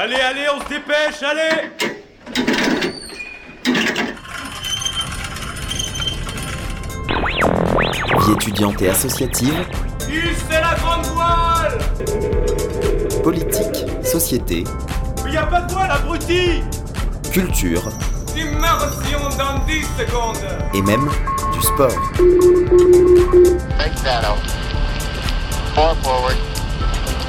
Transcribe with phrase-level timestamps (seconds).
[0.00, 1.72] Allez, allez, on se dépêche, allez.
[7.06, 9.64] Vie étudiante et associative,
[10.48, 11.78] c'est la grande voile?
[13.22, 14.64] politique, société,
[15.24, 16.62] Mais y a pas de voile, abruti.
[17.32, 17.82] culture
[18.36, 20.36] Immersion dans 10 secondes.
[20.74, 21.08] et même
[21.52, 21.90] du sport.
[23.78, 23.92] Big
[26.02, 26.47] forward.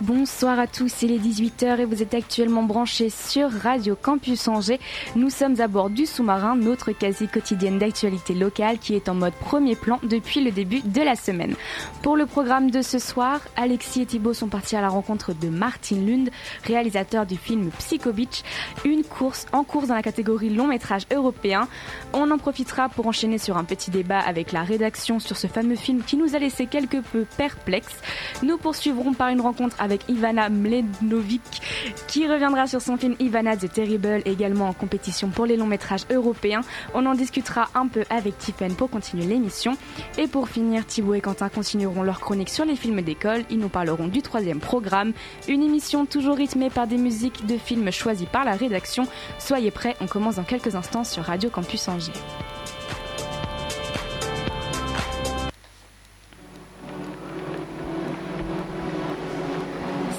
[0.00, 4.78] Bonsoir à tous, il est 18h et vous êtes actuellement branchés sur Radio Campus Angers.
[5.16, 9.32] Nous sommes à bord du sous-marin, notre quasi quotidienne d'actualité locale qui est en mode
[9.32, 11.56] premier plan depuis le début de la semaine.
[12.02, 15.48] Pour le programme de ce soir, Alexis et Thibaut sont partis à la rencontre de
[15.48, 16.30] Martin Lund,
[16.62, 18.44] réalisateur du film Psycho Beach,
[18.84, 21.66] une course en course dans la catégorie long métrage européen.
[22.12, 25.74] On en profitera pour enchaîner sur un petit débat avec la rédaction sur ce fameux
[25.74, 28.00] film qui nous a laissé quelque peu perplexes.
[28.44, 31.62] Nous poursuivrons par une rencontre avec Ivana Mlednovic
[32.06, 36.04] qui reviendra sur son film Ivana the Terrible également en compétition pour les longs métrages
[36.10, 36.60] européens.
[36.94, 39.76] On en discutera un peu avec Tiffen pour continuer l'émission.
[40.18, 43.44] Et pour finir, Thibaut et Quentin continueront leur chronique sur les films d'école.
[43.50, 45.12] Ils nous parleront du troisième programme,
[45.48, 49.06] une émission toujours rythmée par des musiques de films choisies par la rédaction.
[49.38, 52.12] Soyez prêts, on commence dans quelques instants sur Radio Campus Angers.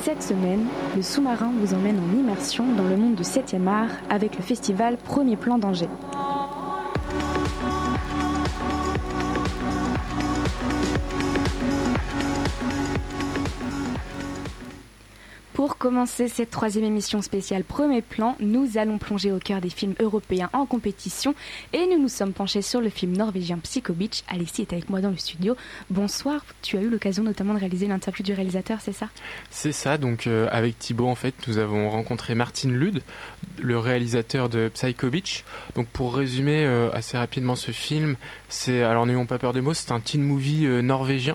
[0.09, 0.65] Cette semaine,
[0.95, 4.97] le sous-marin vous emmène en immersion dans le monde du 7e art avec le festival
[4.97, 5.87] Premier Plan d'Angers.
[15.89, 20.47] Commencer cette troisième émission spéciale Premier Plan, nous allons plonger au cœur des films européens
[20.53, 21.33] en compétition
[21.73, 24.21] et nous nous sommes penchés sur le film norvégien Psycho Beach.
[24.27, 25.57] Alexis est avec moi dans le studio.
[25.89, 29.09] Bonsoir, tu as eu l'occasion notamment de réaliser l'interview du réalisateur, c'est ça?
[29.49, 33.01] C'est ça, donc euh, avec Thibaut en fait nous avons rencontré Martin Lud,
[33.59, 35.43] le réalisateur de Psycho Beach.
[35.73, 38.15] Donc pour résumer euh, assez rapidement ce film,
[38.47, 41.33] c'est, alors n'ayons pas peur des mots, c'est un teen movie euh, norvégien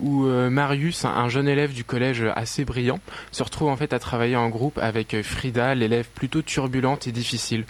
[0.00, 3.00] où euh, Marius, un, un jeune élève du collège assez brillant,
[3.32, 7.12] se retrouve en fait à travailler en groupe avec euh, Frida, l'élève plutôt turbulente et
[7.12, 7.64] difficile.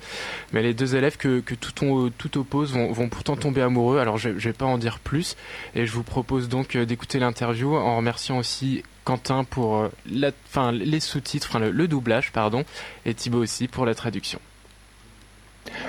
[0.53, 4.39] Mais les deux élèves que, tout, tout oppose vont, vont pourtant tomber amoureux, alors je,
[4.39, 5.37] je vais pas en dire plus,
[5.75, 10.71] et je vous propose donc euh, d'écouter l'interview en remerciant aussi Quentin pour la, enfin,
[10.71, 12.65] les sous-titres, enfin le, le doublage, pardon,
[13.07, 14.39] et Thibaut aussi pour la traduction.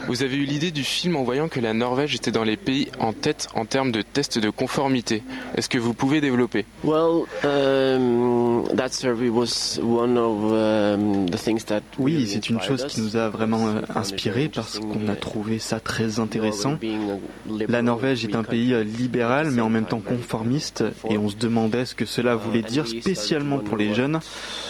[0.08, 2.88] Vous avez eu l'idée du film en voyant que la Norvège était dans les pays
[3.00, 5.24] en tête en termes de tests de conformité.
[5.56, 6.66] Est-ce que vous pouvez développer?
[6.84, 12.80] Well, um, that survey was one of um, the things that Oui, c'est une inspired
[12.80, 12.94] chose us.
[12.94, 15.60] qui nous a vraiment euh, We found it inspiré parce interesting, qu'on a uh, trouvé
[15.60, 16.74] ça très Norway intéressant.
[16.74, 18.98] being a liberal La Norvège est un pays euh, country.
[19.02, 22.88] libéral mais en même temps conformiste et on se demandait ce que cela voulait dire
[22.88, 24.20] spécialement pour les jeunes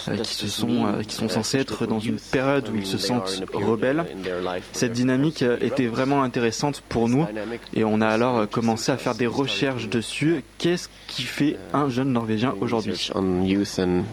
[0.08, 3.44] euh, qui se sont qui sont censés être dans une période où ils se sentent
[3.54, 4.06] rebelles.
[4.74, 7.26] Cette dynamique était vraiment intéressante pour nous
[7.74, 10.44] et on a alors commencé à faire des recherches dessus.
[10.58, 13.10] Qu'est-ce qui fait un jeune Norvégien aujourd'hui?
[13.16, 14.04] On youth and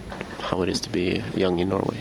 [0.50, 1.96] how it is to be young in Norway.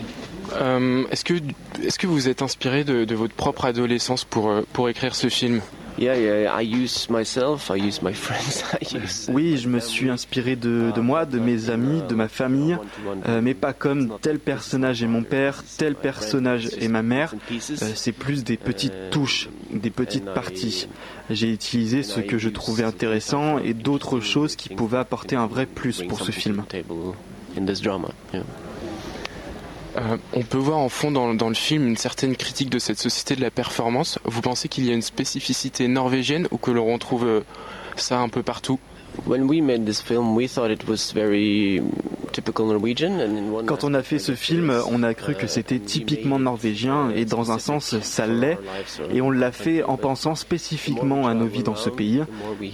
[0.54, 1.34] Euh, Est-ce que,
[1.82, 5.28] est que vous êtes inspiré de, de votre propre adolescence pour, euh, pour écrire ce
[5.28, 5.60] film?
[5.98, 9.30] Yeah, yeah, I use myself, I use my friends, I use.
[9.32, 12.76] Oui, je me suis inspiré de, de moi, de mes amis, de ma famille,
[13.26, 17.34] euh, mais pas comme tel personnage est mon père, tel personnage est ma mère.
[17.50, 20.88] Euh, c'est plus des petites touches, des petites parties.
[21.30, 25.66] J'ai utilisé ce que je trouvais intéressant et d'autres choses qui pouvaient apporter un vrai
[25.66, 26.64] plus pour ce film.
[27.58, 28.42] In this drama, yeah.
[29.96, 32.98] Euh, On peut voir en fond dans, dans le film une certaine critique de cette
[32.98, 34.18] société de la performance.
[34.24, 37.40] Vous pensez qu'il y a une spécificité norvégienne ou que l'on retrouve euh,
[37.96, 38.78] ça un peu partout?
[39.24, 41.82] When we made this film, we thought it was very
[42.32, 43.20] typical Norwegian.
[43.20, 46.38] And in one Quand on a fait ce film, on a cru que c'était typiquement
[46.38, 48.58] norvégien et dans un sens ça l'est.
[49.12, 52.22] Et on l'a fait en pensant spécifiquement à nos vies dans ce pays.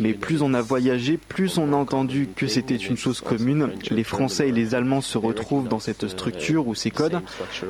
[0.01, 3.71] Mais plus on a voyagé, plus on a entendu que c'était une chose commune.
[3.91, 7.21] Les Français et les Allemands se retrouvent dans cette structure ou ces codes.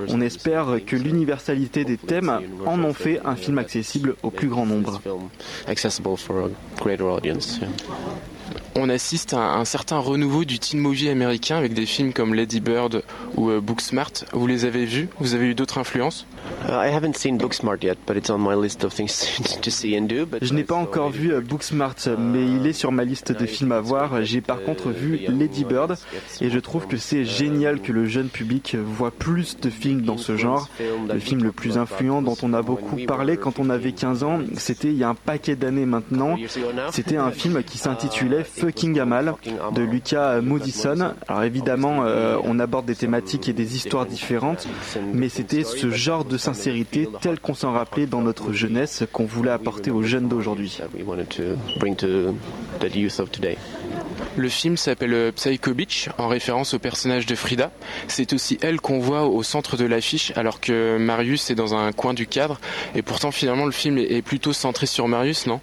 [0.09, 4.67] On espère que l'universalité des thèmes en ont fait un film accessible au plus grand
[4.67, 5.01] nombre.
[8.75, 12.61] On assiste à un certain renouveau du teen movie américain avec des films comme Lady
[12.61, 13.03] Bird
[13.37, 14.13] ou euh, Booksmart.
[14.33, 15.11] Vous les avez vus?
[15.21, 16.27] Vous avez eu d'autres influences?
[20.43, 23.73] Je n'ai pas encore vu euh, Booksmart, mais il est sur ma liste de films
[23.73, 24.25] à voir.
[24.25, 25.97] J'ai par contre vu Lady Bird
[26.41, 30.17] et je trouve que c'est génial que le jeune public voit plus de films dans
[30.17, 30.69] ce genre.
[31.13, 34.41] Le film le plus influent dont on a beaucoup parlé quand on avait 15 ans,
[34.57, 36.37] c'était il y a un paquet d'années maintenant.
[36.91, 39.35] C'était un film qui s'intitulait Fucking Amal
[39.75, 41.15] de Lucas Moodysson.
[41.27, 44.69] Alors évidemment, euh, on aborde des thématiques et des histoires différentes,
[45.13, 49.51] mais c'était ce genre de sincérité tel qu'on s'en rappelait dans notre jeunesse qu'on voulait
[49.51, 50.79] apporter aux jeunes d'aujourd'hui.
[54.37, 57.73] Le film s'appelle euh, Psycho Beach en référence au personnage de Frida.
[58.07, 61.91] C'est aussi elle qu'on voit au centre de l'affiche alors que Marius est dans un
[61.91, 62.61] coin du cadre
[62.95, 65.61] et pourtant finalement le film est plutôt centré sur Marius, non?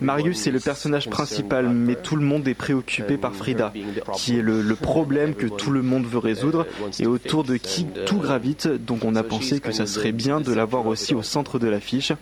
[0.00, 3.72] Marius est le personnage principal, mais tout le monde est préoccupé par Frida,
[4.14, 6.66] qui est le, problème que tout le monde veut résoudre
[6.98, 8.66] et autour de qui tout gravite.
[8.68, 12.12] Donc on a pensé que ça serait bien de l'avoir aussi au centre de l'affiche.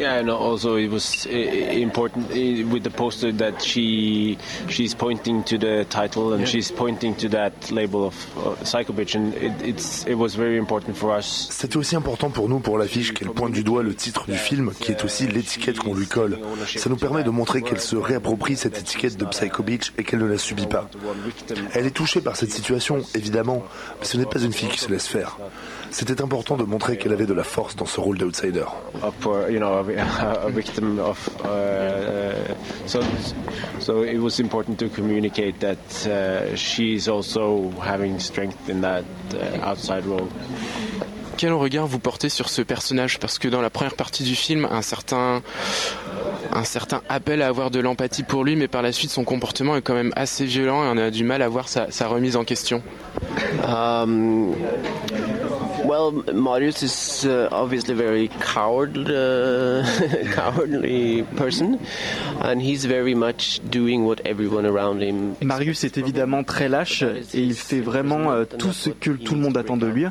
[0.00, 2.30] Yeah, and also it was important
[2.72, 4.38] with the poster that she
[4.70, 9.14] she's pointing to the title and she's pointing to that label of uh, Psycho Bitch,
[9.14, 11.48] and it, it's it was very important for us.
[11.50, 14.72] C'était aussi important pour nous pour l'affiche qu'elle pointe du doigt le titre du film,
[14.80, 16.38] qui est aussi l'étiquette qu'on lui colle.
[16.76, 20.20] Ça nous permet de montrer qu'elle se réapproprie cette étiquette de Psycho Bitch et qu'elle
[20.20, 20.88] ne la subit pas.
[21.74, 23.62] Elle est touchée par cette situation, évidemment,
[23.98, 25.36] mais ce n'est pas une fille qui se laisse faire.
[25.90, 28.64] C'était important de montrer qu'elle avait de la force dans ce rôle d'outsider.
[31.42, 32.54] Uh,
[32.86, 33.00] so,
[33.78, 35.76] so it was important to communicate that
[36.56, 39.04] she's also having strength in that
[39.62, 40.28] outside role.
[41.40, 43.18] Quel regard vous portez sur ce personnage?
[43.18, 45.42] Parce que dans la première partie du film, un certain,
[46.52, 49.74] un certain appel à avoir de l'empathie pour lui, mais par la suite, son comportement
[49.76, 52.36] est quand même assez violent et on a du mal à voir sa, sa remise
[52.36, 52.82] en question.
[53.66, 54.54] Um,
[56.00, 59.84] Well, Marius is uh, obviously very coward, uh,
[60.32, 61.78] cowardly person,
[62.40, 65.36] and he's very much doing what everyone around him.
[65.42, 69.42] Marius est évidemment très lâche et il fait vraiment euh, tout ce que tout le
[69.42, 70.06] monde attend de lui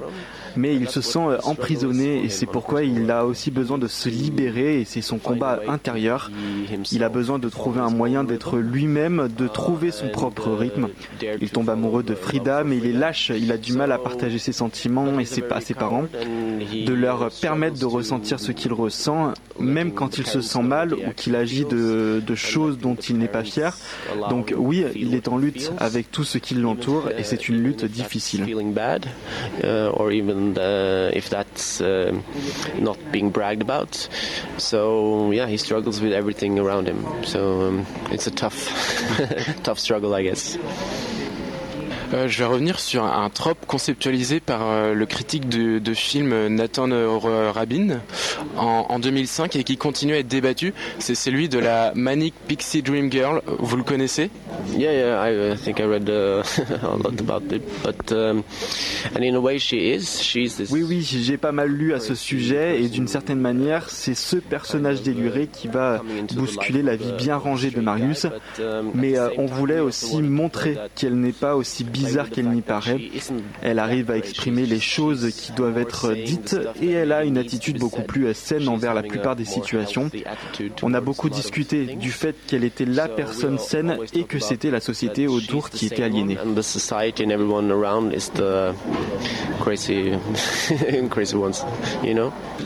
[0.56, 4.10] mais il se sent euh, emprisonné et c'est pourquoi il a aussi besoin de se
[4.10, 6.32] libérer et c'est son combat intérieur.
[6.92, 10.90] Il a besoin de trouver un moyen d'être lui-même, de trouver son propre rythme.
[11.42, 14.40] Il tombe amoureux de Frida, mais il est lâche, il a du mal à partager
[14.40, 19.34] ses sentiments et ses, à ses parents, de leur permettre de ressentir ce qu'il ressent,
[19.60, 23.28] même quand il se sent mal ou qu'il agit de, de choses dont il n'est
[23.28, 23.78] pas fier.
[24.30, 27.86] Donc oui, il est en lutte avec tout ce qui l'entoure et c'est une lutte
[27.86, 28.46] difficile.
[30.50, 32.20] And uh, if that's uh,
[32.76, 34.10] not being bragged about.
[34.58, 37.06] So yeah, he struggles with everything around him.
[37.24, 38.68] So um, it's a tough,
[39.64, 40.58] tough struggle, I guess.
[42.14, 46.48] Euh, je vais revenir sur un trope conceptualisé par euh, le critique de, de, film
[46.48, 46.90] Nathan
[47.52, 48.00] Rabin
[48.58, 50.74] en, en, 2005 et qui continue à être débattu.
[50.98, 53.42] C'est celui de la Manic Pixie Dream Girl.
[53.60, 54.32] Vous le connaissez?
[54.76, 56.42] Yeah, yeah, I, think I read uh,
[56.84, 58.44] a lot about it, but um,
[59.16, 60.72] and in a way she is, she's this.
[60.72, 64.38] Oui, oui, j'ai pas mal lu à ce sujet et d'une certaine manière, c'est ce
[64.38, 66.02] personnage déluré qui va
[66.34, 68.28] bousculer la vie bien rangée de Marius.
[68.94, 73.00] Mais euh, on voulait aussi montrer qu'elle n'est pas aussi bien bizarre qu'elle n'y paraît.
[73.62, 77.80] Elle arrive à exprimer les choses qui doivent être dites et elle a une attitude
[77.80, 80.10] beaucoup plus saine envers la plupart des situations.
[80.82, 84.80] On a beaucoup discuté du fait qu'elle était la personne saine et que c'était la
[84.80, 86.38] société autour qui était aliénée.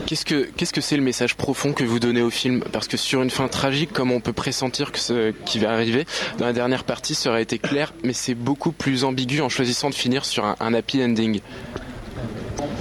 [0.06, 2.64] Qu'est-ce que qu'est-ce que c'est le message profond que vous donnez au film?
[2.72, 6.06] Parce que sur une fin tragique, comme on peut pressentir que ce qui va arriver,
[6.38, 9.90] dans la dernière partie, ça aurait été clair, mais c'est beaucoup plus ambigu en choisissant
[9.90, 11.42] de finir sur un, happy ending.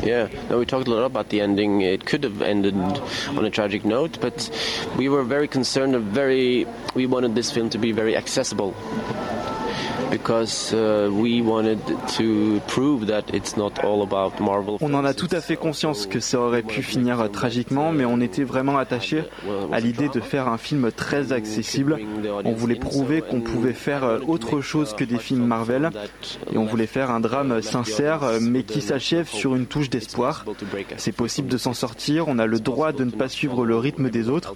[0.02, 1.82] Yeah, no, we talked a lot about the ending.
[1.82, 4.50] It could have ended on a tragic note, but
[4.96, 6.66] we were very concerned and very.
[6.94, 8.75] We wanted this film to be very accessible.
[14.81, 18.21] On en a tout à fait conscience que ça aurait pu finir tragiquement, mais on
[18.21, 19.25] était vraiment attaché
[19.73, 21.99] à l'idée de faire un film très accessible.
[22.45, 25.90] On voulait prouver qu'on pouvait faire autre chose que des films Marvel,
[26.52, 30.45] et on voulait faire un drame sincère, mais qui s'achève sur une touche d'espoir.
[30.97, 34.11] C'est possible de s'en sortir, on a le droit de ne pas suivre le rythme
[34.11, 34.54] des autres.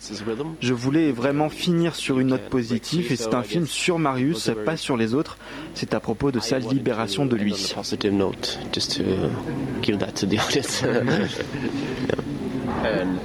[0.61, 4.77] Je voulais vraiment finir sur une note positive, et c'est un film sur Marius, pas
[4.77, 5.39] sur les autres.
[5.75, 7.55] C'est à propos de sa libération de lui.
[10.39, 10.83] audience.
[12.85, 13.19] and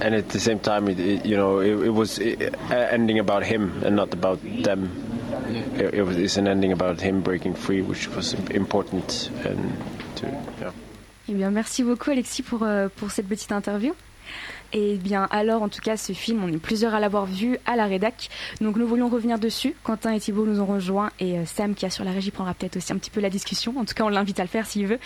[0.00, 3.44] and at the same time, it, it, you know, it, it was it, ending about
[3.44, 4.90] him and not about them.
[5.76, 9.72] It, it was it's an ending about him breaking free, which was important and
[10.16, 10.26] to
[10.60, 10.72] yeah.
[11.26, 13.94] Eh bien, merci beaucoup Alexis pour, euh, pour cette petite interview.
[14.74, 17.76] Et bien alors, en tout cas, ce film, on est plusieurs à l'avoir vu à
[17.76, 18.28] la rédac.
[18.60, 19.76] Donc nous voulions revenir dessus.
[19.84, 22.54] Quentin et Thibault nous ont rejoints et euh, Sam qui a sur la régie prendra
[22.54, 23.72] peut-être aussi un petit peu la discussion.
[23.78, 24.98] En tout cas, on l'invite à le faire s'il veut.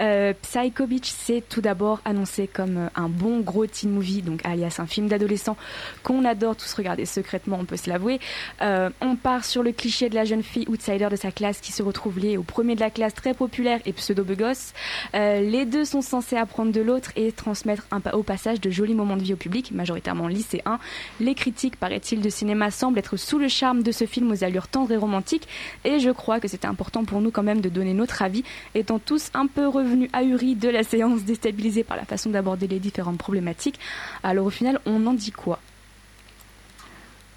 [0.00, 4.40] Euh, Psycho Beach, c'est tout d'abord annoncé comme euh, un bon gros teen movie, donc
[4.42, 5.58] alias un film d'adolescent
[6.02, 8.20] qu'on adore tous regarder secrètement, on peut se l'avouer.
[8.62, 11.72] Euh, on part sur le cliché de la jeune fille outsider de sa classe qui
[11.72, 14.72] se retrouve liée au premier de la classe très populaire et pseudo-begosse.
[15.12, 19.09] Les deux sont censés apprendre de l'autre et transmettre un, au passage de jolis moments
[19.16, 20.78] de vie au public, majoritairement lycéens.
[21.20, 24.68] Les critiques, paraît-il, de cinéma semblent être sous le charme de ce film aux allures
[24.68, 25.48] tendres et romantiques,
[25.84, 28.98] et je crois que c'était important pour nous quand même de donner notre avis, étant
[28.98, 33.18] tous un peu revenus ahuris de la séance déstabilisés par la façon d'aborder les différentes
[33.18, 33.78] problématiques.
[34.22, 35.60] Alors au final, on en dit quoi?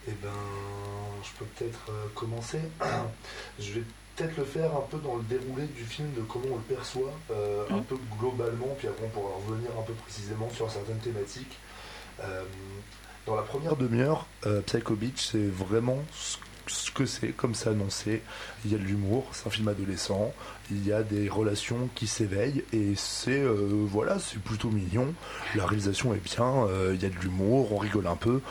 [0.08, 0.30] Eh ben,
[1.24, 2.60] je peux peut-être euh, commencer.
[3.60, 3.84] je vais
[4.16, 7.14] peut-être le faire un peu dans le déroulé du film, de comment on le perçoit,
[7.32, 7.84] euh, un Mhm.
[7.86, 11.58] peu globalement, puis après on pourra revenir un peu précisément sur certaines thématiques.
[12.22, 12.44] Euh,
[13.26, 17.68] dans la première demi-heure, euh, Psycho Beach, c'est vraiment ce ce que c'est, comme c'est
[17.68, 18.22] annoncé.
[18.64, 20.34] Il y a de l'humour, c'est un film adolescent,
[20.72, 25.14] il y a des relations qui s'éveillent, et c'est euh, voilà, c'est plutôt mignon.
[25.56, 28.42] La réalisation est bien, euh, il y a de l'humour, on rigole un peu.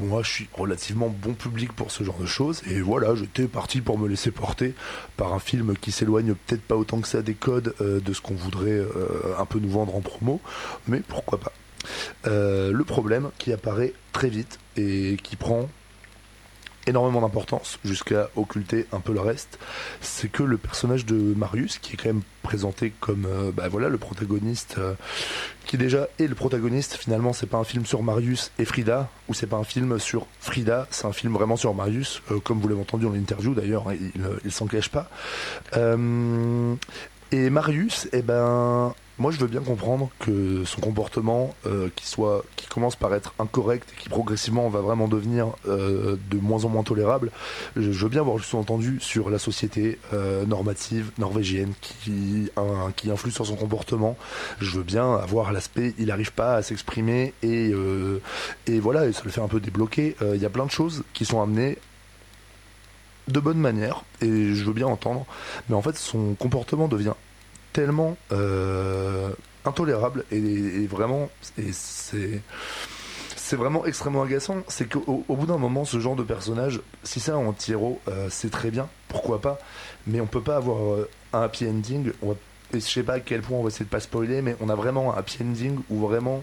[0.00, 3.80] Moi, je suis relativement bon public pour ce genre de choses, et voilà, j'étais parti
[3.80, 4.74] pour me laisser porter
[5.16, 8.20] par un film qui s'éloigne peut-être pas autant que ça des codes euh, de ce
[8.20, 8.80] qu'on voudrait
[9.38, 10.40] un peu nous vendre en promo,
[10.88, 11.52] mais pourquoi pas.
[12.24, 15.68] Le problème qui apparaît très vite et qui prend
[16.86, 19.58] énormément d'importance jusqu'à occulter un peu le reste,
[20.00, 23.88] c'est que le personnage de Marius, qui est quand même présenté comme euh, bah voilà
[23.88, 24.94] le protagoniste, euh,
[25.64, 26.96] qui déjà est le protagoniste.
[26.96, 30.26] Finalement, c'est pas un film sur Marius et Frida, ou c'est pas un film sur
[30.40, 33.88] Frida, c'est un film vraiment sur Marius, euh, comme vous l'avez entendu dans l'interview d'ailleurs,
[33.88, 35.08] hein, il, il s'en cache pas.
[37.34, 42.44] Et Marius, eh ben, moi je veux bien comprendre que son comportement, euh, qui soit,
[42.56, 46.68] qui commence par être incorrect et qui progressivement va vraiment devenir euh, de moins en
[46.68, 47.30] moins tolérable.
[47.74, 52.50] Je, veux bien avoir le sous-entendu sur la société euh, normative norvégienne qui,
[52.96, 54.18] qui influe sur son comportement.
[54.60, 57.72] Je veux bien avoir l'aspect, il n'arrive pas à s'exprimer et,
[58.66, 60.16] et voilà, et ça le fait un peu débloquer.
[60.20, 61.78] Il y a plein de choses qui sont amenées
[63.28, 65.26] de bonne manière et je veux bien entendre,
[65.68, 67.14] mais en fait son comportement devient
[67.72, 69.30] tellement euh,
[69.64, 72.42] intolérable et, vraiment et c'est
[73.56, 74.62] vraiment extrêmement agaçant.
[74.68, 78.28] C'est qu'au au bout d'un moment ce genre de personnage si c'est un anti-héros euh,
[78.30, 79.58] c'est très bien pourquoi pas
[80.06, 82.12] mais on peut pas avoir euh, un happy ending.
[82.22, 82.34] On va,
[82.74, 84.68] et je sais pas à quel point on va essayer de pas spoiler mais on
[84.68, 86.42] a vraiment un happy ending où vraiment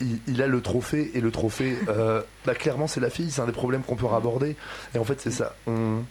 [0.00, 3.46] il, a le trophée et le trophée euh, bah, clairement c'est la fille c'est un
[3.46, 4.56] des problèmes qu'on peut aborder
[4.94, 5.54] et en fait c'est ça.
[5.66, 6.04] On,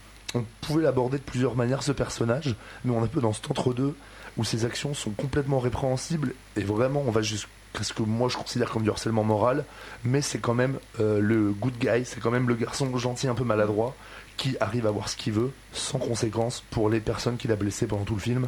[0.61, 3.95] pouvait l'aborder de plusieurs manières ce personnage mais on est un peu dans cet entre-deux
[4.35, 7.49] où ses actions sont complètement répréhensibles et vraiment on va jusqu'à
[7.81, 9.63] ce que moi je considère comme du harcèlement moral
[10.03, 13.35] mais c'est quand même euh, le good guy c'est quand même le garçon gentil un
[13.35, 13.95] peu maladroit
[14.37, 17.87] qui arrive à voir ce qu'il veut sans conséquence pour les personnes qu'il a blessées
[17.87, 18.47] pendant tout le film.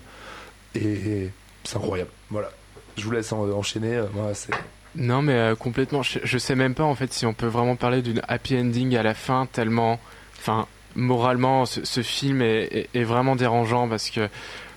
[0.76, 1.32] Et
[1.64, 2.12] c'est incroyable.
[2.30, 2.52] Voilà.
[2.96, 3.96] Je vous laisse en- enchaîner.
[3.96, 4.54] Euh, c'est
[4.96, 6.02] Non, mais euh, complètement.
[6.04, 8.96] Je, je sais même pas en fait si on peut vraiment parler d'une happy ending
[8.96, 10.00] à la fin, tellement,
[10.40, 14.28] enfin, moralement, ce, ce film est, est- est vraiment dérangeant parce que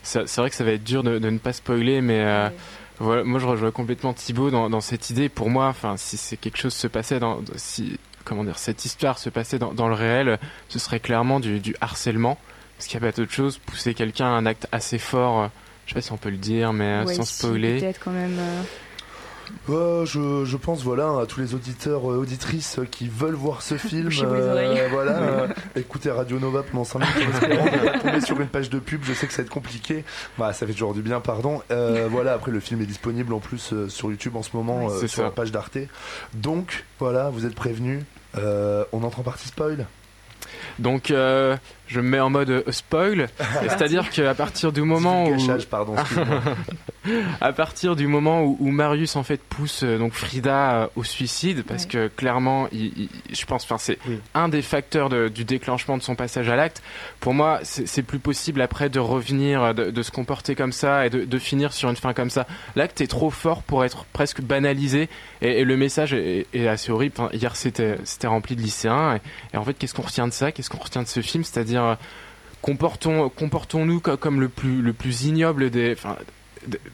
[0.02, 2.48] c'est vrai que ça va être dur de, de ne pas spoiler, mais euh,
[2.98, 5.28] voilà, moi je rejoins complètement Thibaut dans, dans cette idée.
[5.28, 9.18] Pour moi, enfin, si c'est quelque chose se passait dans, si comment dire, cette histoire
[9.18, 10.38] se passait dans, dans le réel,
[10.68, 12.38] ce serait clairement du, du harcèlement,
[12.76, 13.58] parce qu'il n'y a pas d'autre chose.
[13.58, 15.42] Pousser quelqu'un à un acte assez fort.
[15.42, 15.46] euh,
[15.86, 17.78] je sais pas si on peut le dire, mais Ouais, sans spoiler.
[17.80, 18.36] Peut-être quand même.
[18.38, 18.62] euh,
[19.70, 23.62] Euh, je, je pense voilà à tous les auditeurs euh, auditrices euh, qui veulent voir
[23.62, 24.82] ce film oreilles.
[24.90, 28.48] voilà euh, écoutez Radio Nova pendant 5 minutes en espérant ne pas tomber sur une
[28.48, 29.02] page de pub.
[29.04, 30.04] Je sais que ça va être compliqué.
[30.38, 31.62] Bah, ça fait toujours du bien pardon.
[31.70, 34.88] Euh, voilà après le film est disponible en plus euh, sur YouTube en ce moment
[34.90, 35.22] euh, sur ça.
[35.24, 35.78] la page d'Arte.
[36.34, 38.02] Donc voilà vous êtes prévenus.
[38.38, 39.86] Euh, on entre en partie spoil
[40.78, 41.56] Donc euh,
[41.88, 43.28] je me mets en mode euh, spoil,
[43.60, 45.94] c'est-à-dire qu'à partir du moment où du gâchage, pardon
[47.40, 51.64] à partir du moment où, où Marius en fait pousse euh, donc Frida au suicide
[51.66, 51.88] parce Ouais.
[51.88, 53.98] que clairement il- il- je pense enfin c'est
[54.34, 56.80] un des facteurs de- du déclenchement de son passage à l'acte.
[57.20, 61.10] Pour moi c'est plus possible après de revenir de, de se comporter comme ça et
[61.10, 62.46] de, de finir sur une fin comme ça.
[62.76, 65.08] L'acte est trop fort pour être presque banalisé
[65.40, 67.14] et, et le message est, est assez horrible.
[67.18, 69.20] Enfin, hier c'était c'était rempli de lycéens et,
[69.54, 70.51] et en fait qu'est-ce qu'on retient de ça?
[70.52, 71.94] Qu'est-ce qu'on retient de ce film c'est-à-dire euh,
[72.60, 75.96] comportons, comportons-nous comme le plus, le plus ignoble des,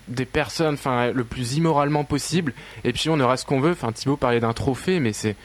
[0.09, 2.55] des personnes, enfin le plus immoralement possible.
[2.85, 3.73] Et puis on aura ce qu'on veut.
[3.73, 5.37] Enfin Thibaut parlait d'un trophée, mais c'est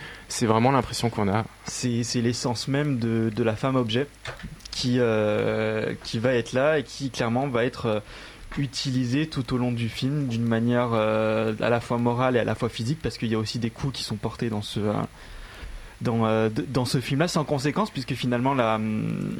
[0.45, 1.45] vraiment l'impression qu'on a.
[1.65, 4.07] C'est l'essence même de, de, la femme objet
[4.71, 7.99] qui euh, qui va être là et qui clairement va être euh,
[8.57, 12.43] utilisée tout au long du film d'une manière euh, à la fois morale et à
[12.43, 14.79] la fois physique parce qu'il y a aussi des coups qui sont portés dans ce
[16.03, 19.37] dans, dans ce film là sans conséquence puisque finalement la hum,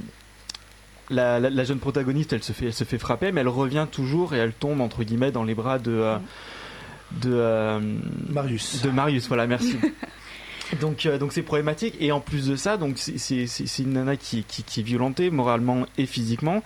[1.09, 4.37] la, jeune protagoniste, elle se, fait, elle se fait frapper, mais elle revient toujours et
[4.37, 6.17] elle tombe entre guillemets dans les bras de euh,
[7.21, 7.79] de euh,
[8.29, 8.81] Marius.
[8.81, 9.77] De Marius, voilà, merci.
[10.81, 14.43] donc euh, donc c'est problématique et en plus de ça, donc c'est une nana qui,
[14.43, 16.63] qui, est violentée moralement et physiquement.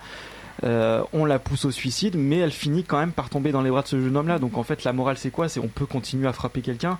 [0.62, 3.82] on la pousse au suicide, mais elle finit quand même par tomber dans les bras
[3.82, 4.38] de ce jeune homme-là.
[4.38, 5.48] Donc en fait, la morale, c'est quoi?
[5.48, 6.98] C'est on peut continuer à frapper quelqu'un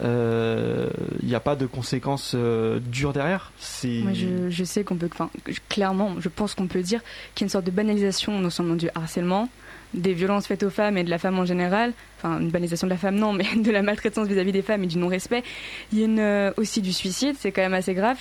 [0.00, 0.90] il euh,
[1.22, 3.52] n'y a pas de conséquences euh, dures derrière.
[3.82, 5.08] Je, sais qu'on peut,
[5.68, 7.00] clairement, je pense qu'on peut dire
[7.34, 9.48] qu'il y a une sorte de banalisation non seulement du harcèlement,
[9.94, 12.92] des violences faites aux femmes et de la femme en général, enfin une banalisation de
[12.92, 15.42] la femme non, mais de la maltraitance vis-à-vis des femmes et du non-respect.
[15.92, 18.18] Il y a euh, aussi du suicide, c'est quand même assez grave.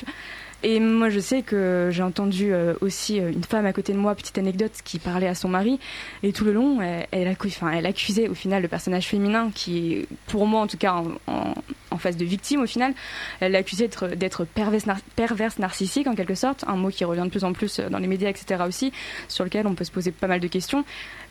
[0.63, 3.97] Et moi, je sais que j'ai entendu euh, aussi euh, une femme à côté de
[3.97, 5.79] moi, petite anecdote, qui parlait à son mari.
[6.23, 6.79] Et tout le long,
[7.11, 7.27] elle,
[7.85, 10.93] accusait au final le personnage féminin, qui, pour moi en tout cas,
[11.27, 11.53] en,
[11.97, 12.93] face de victime au final,
[13.39, 13.51] elle
[14.15, 14.85] d'être perverse,
[15.15, 18.07] perverse narcissique en quelque sorte, un mot qui revient de plus en plus dans les
[18.07, 18.63] médias, etc.
[18.67, 18.91] aussi,
[19.27, 20.85] sur lequel on peut se poser pas mal de questions.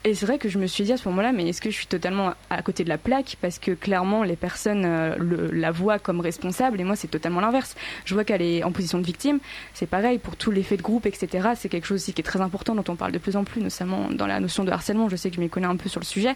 [0.07, 1.77] Et c'est vrai que je me suis dit à ce moment-là, mais est-ce que je
[1.77, 3.37] suis totalement à côté de la plaque?
[3.41, 5.17] Parce que clairement, les personnes euh,
[5.53, 7.75] la voient comme responsable et moi, c'est totalement l'inverse.
[8.05, 9.39] Je vois qu'elle est en position de victime.
[9.73, 11.49] C'est pareil pour tous les faits de groupe, etc.
[11.57, 13.63] C'est quelque chose aussi qui est très important, dont on parle de plus en plus,
[13.63, 15.09] notamment dans la notion de harcèlement.
[15.09, 16.35] Je sais que je m'y connais un peu sur le sujet.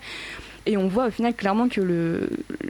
[0.68, 1.80] Et on voit au final clairement que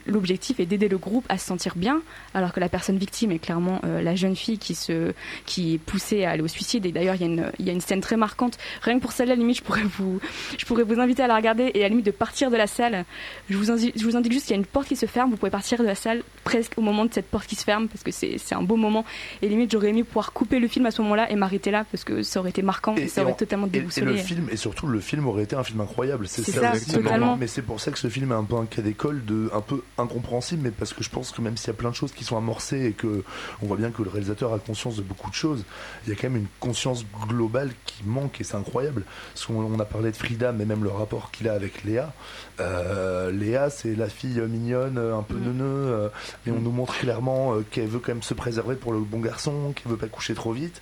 [0.06, 2.00] l'objectif est d'aider le groupe à se sentir bien,
[2.32, 5.12] alors que la personne victime est clairement euh, la jeune fille qui, se,
[5.46, 6.86] qui est poussée à aller au suicide.
[6.86, 8.56] Et d'ailleurs, il y, a une, il y a une scène très marquante.
[8.82, 10.20] Rien que pour celle-là, limite, je pourrais, vous,
[10.56, 12.68] je pourrais vous inviter à la regarder et à la limite de partir de la
[12.68, 13.04] salle.
[13.50, 15.30] Je vous, je vous indique juste qu'il y a une porte qui se ferme.
[15.30, 17.88] Vous pouvez partir de la salle presque au moment de cette porte qui se ferme
[17.88, 19.04] parce que c'est un beau moment.
[19.42, 22.04] Et limite, j'aurais aimé pouvoir couper le film à ce moment-là et m'arrêter là parce
[22.04, 24.12] que ça aurait été marquant et, ça aurait totalement déboussolé.
[24.12, 26.28] Et, le film, et surtout, le film aurait été un film incroyable.
[26.28, 28.82] C'est ça, ça Mais c'est pour ça que ce film est un peu un cas
[28.82, 31.74] d'école de un peu incompréhensible, mais parce que je pense que même s'il y a
[31.74, 33.24] plein de choses qui sont amorcées et que
[33.62, 35.64] on voit bien que le réalisateur a conscience de beaucoup de choses,
[36.06, 39.04] il y a quand même une conscience globale qui manque et c'est incroyable.
[39.34, 42.12] Parce qu'on on a parlé de Frida, mais même le rapport qu'il a avec Léa.
[42.60, 45.44] Euh, Léa, c'est la fille mignonne, un peu mm.
[45.44, 46.08] neuneu, euh,
[46.44, 49.20] mais on nous montre clairement euh, qu'elle veut quand même se préserver pour le bon
[49.20, 50.80] garçon, qu'elle veut pas coucher trop vite.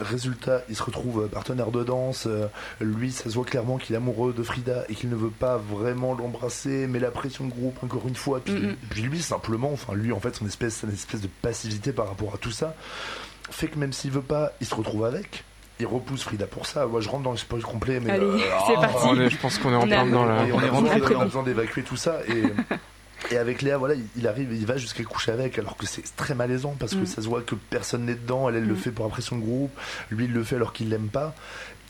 [0.00, 2.26] Résultat, il se retrouve partenaire de danse.
[2.26, 2.46] Euh,
[2.80, 5.56] lui, ça se voit clairement qu'il est amoureux de Frida et qu'il ne veut pas
[5.56, 8.40] vraiment l'embrasser, mais la pression de groupe, encore une fois.
[8.40, 12.34] Puis, lui, simplement, enfin, lui, en fait, son espèce, son espèce de passivité par rapport
[12.34, 12.74] à tout ça,
[13.50, 15.44] fait que même s'il veut pas, il se retrouve avec
[15.80, 16.86] il repousse Frida pour ça.
[16.86, 19.08] Moi, je rentre dans le spoil complet, mais Allez, euh, c'est ah, parti.
[19.28, 20.44] je pense qu'on est en plein dans la.
[20.52, 22.44] On est en besoin d'évacuer tout ça et.
[23.30, 26.34] Et avec Léa, voilà, il arrive, il va jusqu'à coucher avec, alors que c'est très
[26.34, 27.06] malaisant parce que mm.
[27.06, 28.48] ça se voit que personne n'est dedans.
[28.48, 28.78] Elle, elle le mm.
[28.78, 29.72] fait pour après son groupe,
[30.10, 31.34] lui, il le fait alors qu'il l'aime pas.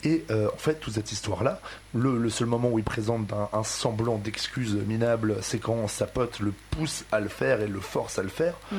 [0.03, 1.59] Et euh, en fait, toute cette histoire-là,
[1.95, 6.53] le, seul moment où il présente un, semblant d'excuse minable, c'est quand sa pote le
[6.69, 8.53] pousse à le faire et le force à le faire.
[8.71, 8.75] Mm.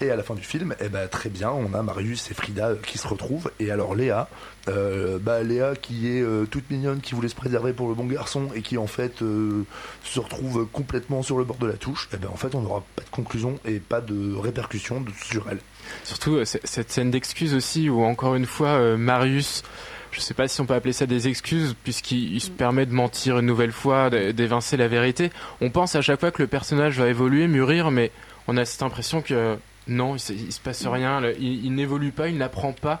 [0.00, 2.74] Et à la fin du film, eh ben, très bien, on a Marius et Frida
[2.86, 3.50] qui se retrouvent.
[3.58, 4.28] Et alors Léa,
[4.68, 8.04] euh, bah, Léa qui est euh, toute mignonne, qui voulait se préserver pour le bon
[8.04, 9.64] garçon et qui en fait euh,
[10.04, 12.84] se retrouve complètement sur le bord de la touche, eh ben, en fait on n'aura
[12.94, 15.58] pas de conclusion et pas de répercussion sur elle.
[16.04, 19.62] Surtout cette scène d'excuses aussi où encore une fois Marius
[20.10, 22.92] je ne sais pas si on peut appeler ça des excuses, puisqu'il se permet de
[22.92, 25.30] mentir une nouvelle fois, d'évincer la vérité.
[25.60, 28.10] On pense à chaque fois que le personnage va évoluer, mûrir, mais
[28.46, 31.22] on a cette impression que non, il, ne se passe rien.
[31.40, 33.00] Il, n'évolue pas, il n'apprend pas.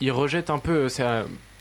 [0.00, 0.88] Il, rejette un peu.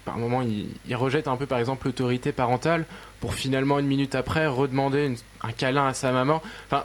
[0.06, 2.86] par un moment, il, rejette un peu, par exemple, l'autorité parentale
[3.20, 6.42] pour finalement une minute après redemander un câlin à sa maman.
[6.70, 6.84] Enfin,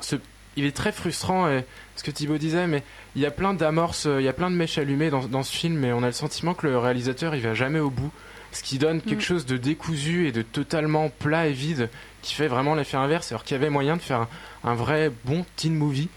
[0.57, 1.49] il est très frustrant.
[1.97, 2.83] ce que Thibaut disait, mais
[3.17, 5.77] il y a plein d'amorces, il y a plein de mèches allumées dans, ce film,
[5.77, 8.13] mais on a le sentiment que le réalisateur il va jamais au bout.
[8.53, 9.21] Ce qui donne quelque mm.
[9.21, 11.89] chose de décousu et de totalement plat et vide,
[12.21, 14.27] qui fait vraiment l'effet inverse, alors qu'il y avait moyen de faire
[14.65, 16.09] un vrai bon teen movie.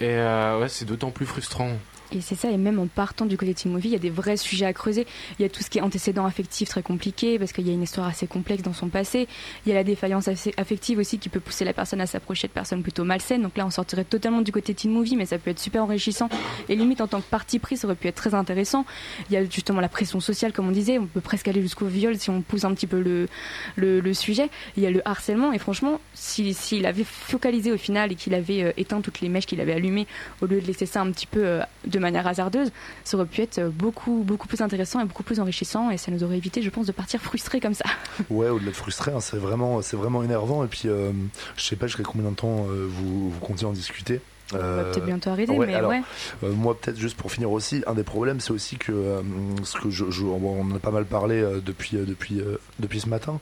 [0.00, 1.70] Et euh, ouais, c'est d'autant plus frustrant.
[2.14, 4.10] Et c'est ça, et même en partant du côté Teen Movie, il y a des
[4.10, 5.06] vrais sujets à creuser.
[5.38, 7.72] Il y a tout ce qui est antécédent affectif très compliqué, parce qu'il y a
[7.72, 9.28] une histoire assez complexe dans son passé.
[9.64, 12.52] Il y a la défaillance affective aussi qui peut pousser la personne à s'approcher de
[12.52, 13.42] personnes plutôt malsaines.
[13.42, 16.28] Donc là, on sortirait totalement du côté Teen Movie, mais ça peut être super enrichissant.
[16.68, 18.84] Et limite, en tant que parti pris, ça aurait pu être très intéressant.
[19.30, 20.98] Il y a justement la pression sociale, comme on disait.
[20.98, 23.28] On peut presque aller jusqu'au viol si on pousse un petit peu le,
[23.76, 24.50] le, sujet.
[24.76, 28.62] Il y a le harcèlement, et franchement, s'il avait focalisé au final et qu'il avait
[28.62, 30.06] euh, éteint toutes les mèches qu'il avait allumées,
[30.40, 32.70] au lieu de laisser ça un petit peu euh, de manière hasardeuse,
[33.04, 36.22] ça aurait pu être beaucoup, beaucoup plus intéressant et beaucoup plus enrichissant et ça nous
[36.24, 37.84] aurait évité, je pense, de partir frustrés comme ça.
[38.30, 40.64] Ouais, au-delà de frustré, hein, c'est vraiment, vraiment énervant.
[40.64, 41.12] Et puis, euh,
[41.56, 44.20] je sais pas jusqu'à combien de temps euh, vous, vous comptiez en discuter.
[44.54, 46.02] On va Euh, peut-être bientôt arrêter, ouais, mais alors, ouais.
[46.44, 49.20] Euh, moi, peut-être juste pour finir aussi, un des problèmes, c'est aussi que euh,
[49.64, 52.58] ce que je, je- on en a pas mal parlé euh, depuis euh, depuis euh,
[52.78, 53.40] depuis ce matin,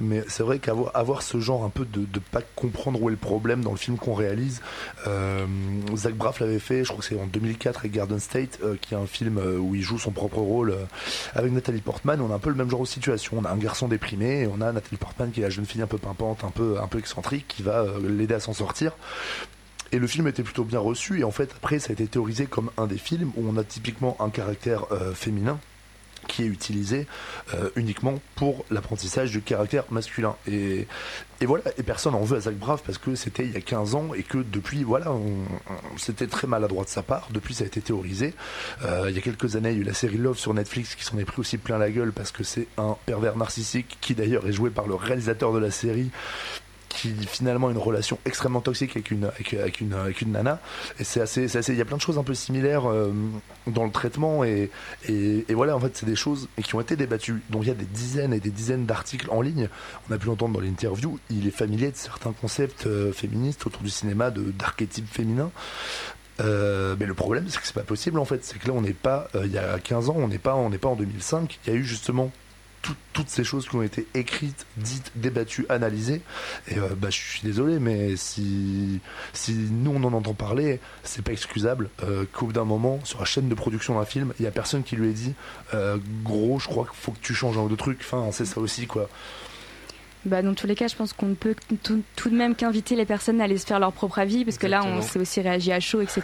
[0.00, 3.12] mais c'est vrai qu'avoir avoir ce genre un peu de, de pas comprendre où est
[3.12, 4.60] le problème dans le film qu'on réalise.
[5.06, 5.46] Euh,
[5.96, 8.94] Zach Braff l'avait fait, je crois que c'est en 2004 avec Garden State, euh, qui
[8.94, 10.84] est un film euh, où il joue son propre rôle euh,
[11.34, 12.20] avec Nathalie Portman.
[12.20, 13.36] On a un peu le même genre de situation.
[13.38, 15.82] On a un garçon déprimé et on a Nathalie Portman qui est la jeune fille
[15.82, 18.92] un peu pimpante, un peu un peu excentrique, qui va euh, l'aider à s'en sortir.
[19.92, 22.46] Et le film était plutôt bien reçu et en fait après ça a été théorisé
[22.46, 25.58] comme un des films où on a typiquement un caractère euh, féminin
[26.28, 27.06] qui est utilisé
[27.54, 30.36] euh, uniquement pour l'apprentissage du caractère masculin.
[30.46, 30.86] Et,
[31.40, 33.60] et voilà, et personne en veut à Zach Braff parce que c'était il y a
[33.60, 35.12] 15 ans et que depuis, voilà,
[35.96, 37.28] c'était très maladroit de sa part.
[37.30, 38.34] Depuis, ça a été théorisé.
[38.84, 40.94] Euh, il y a quelques années, il y a eu la série Love sur Netflix
[40.94, 44.14] qui s'en est pris aussi plein la gueule parce que c'est un pervers narcissique qui
[44.14, 46.10] d'ailleurs est joué par le réalisateur de la série
[46.90, 50.60] qui finalement a une relation extrêmement toxique avec une avec, une avec une nana.
[50.98, 53.12] Et c'est assez assez il y a plein de choses un peu similaires euh,
[53.66, 54.70] dans le traitement et,
[55.08, 57.42] et voilà en fait c'est des choses qui ont été débattues.
[57.48, 59.68] Donc il y a des dizaines et des dizaines d'articles en ligne.
[60.10, 61.18] On a pu l'entendre dans l'interview.
[61.30, 65.52] Il est familier de certains concepts euh, féministes autour du cinéma d'archétypes féminins.
[66.40, 68.44] Euh, mais le problème, c'est que c'est pas possible en fait.
[68.44, 70.70] C'est que là, on n'est pas, il y a 15 ans, on n'est pas, on
[70.70, 71.58] n'est pas en 2005.
[71.66, 72.32] Il y a eu justement
[72.82, 76.22] tout- toutes ces choses qui ont été écrites, dites, débattues, analysées.
[76.68, 79.00] Et euh, bah, je suis désolé, mais si,
[79.32, 83.18] si nous on en entend parler, c'est pas excusable euh, qu'au bout d'un moment, sur
[83.18, 85.34] la chaîne de production d'un film, il y a personne qui lui ait dit
[85.74, 88.00] euh, gros, je crois qu'il faut que tu changes un ou deux trucs.
[88.00, 89.08] Enfin, c'est ça aussi quoi.
[90.26, 92.94] Bah, dans tous les cas, je pense qu'on ne peut tout, tout de même qu'inviter
[92.94, 95.40] les personnes à aller se faire leur propre avis, parce que là, on s'est aussi
[95.40, 96.22] réagi à chaud, etc.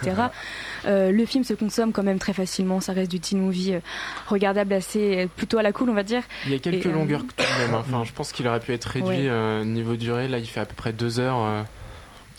[0.85, 3.79] Euh, le film se consomme quand même très facilement, ça reste du teen movie euh,
[4.27, 6.21] regardable assez plutôt à la cool, on va dire.
[6.45, 7.73] Il y a quelques Et, euh, longueurs tout de même.
[7.73, 7.83] hein.
[7.87, 9.27] Enfin, je pense qu'il aurait pu être réduit Ouais.
[9.29, 10.27] euh, niveau durée.
[10.27, 11.39] Là, il fait à peu près 2 heures.
[11.41, 11.63] euh,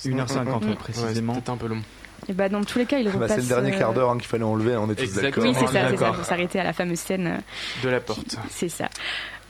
[0.04, 0.68] 1h50 Mm.
[0.68, 1.32] ouais, précisément.
[1.34, 1.82] Ouais, un peu long.
[2.28, 3.30] Et bah, dans tous les cas, il Bah, repasse.
[3.34, 4.76] c'est le dernier euh, quart d'heure hein, qu'il fallait enlever.
[4.76, 5.42] On est tous d'accord.
[5.42, 6.12] Oui, c'est ça, c'est ça.
[6.12, 7.26] Faut s'arrêter à la fameuse scène.
[7.26, 8.36] euh, De la porte.
[8.50, 8.88] C'est ça.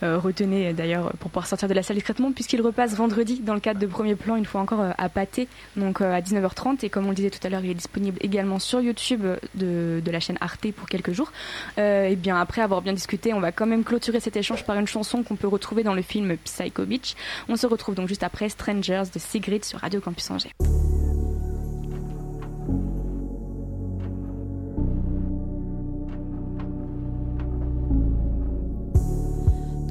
[0.03, 3.55] Euh, retenez euh, d'ailleurs pour pouvoir sortir de la salle discrètement puisqu'il repasse vendredi dans
[3.55, 6.91] le cadre de premier plan une fois encore euh, à Pâté donc à 19h30 et
[6.91, 9.23] comme on le disait tout à l'heure il est disponible également sur YouTube
[9.55, 11.33] de, la chaîne Arte pour quelques jours.
[11.77, 14.87] Et bien après avoir bien discuté on va quand même clôturer cet échange par une
[14.87, 17.15] chanson qu'on peut retrouver dans le film Psycho Beach.
[17.49, 20.53] On se retrouve donc juste après Strangers de Sigrid sur Radio Campus Angers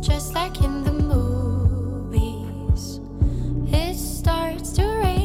[0.08, 2.22] Just like in the movies,
[3.74, 5.17] it starts to rain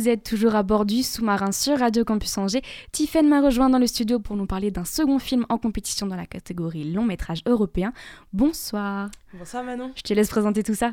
[0.00, 2.62] Vous êtes toujours à bord du sous-marin sur Radio Campus Angers.
[2.90, 6.16] Tiffen m'a rejoint dans le studio pour nous parler d'un second film en compétition dans
[6.16, 7.92] la catégorie long métrage européen.
[8.32, 9.10] Bonsoir.
[9.34, 9.92] Bonsoir Manon.
[9.94, 10.92] Je te laisse présenter tout ça.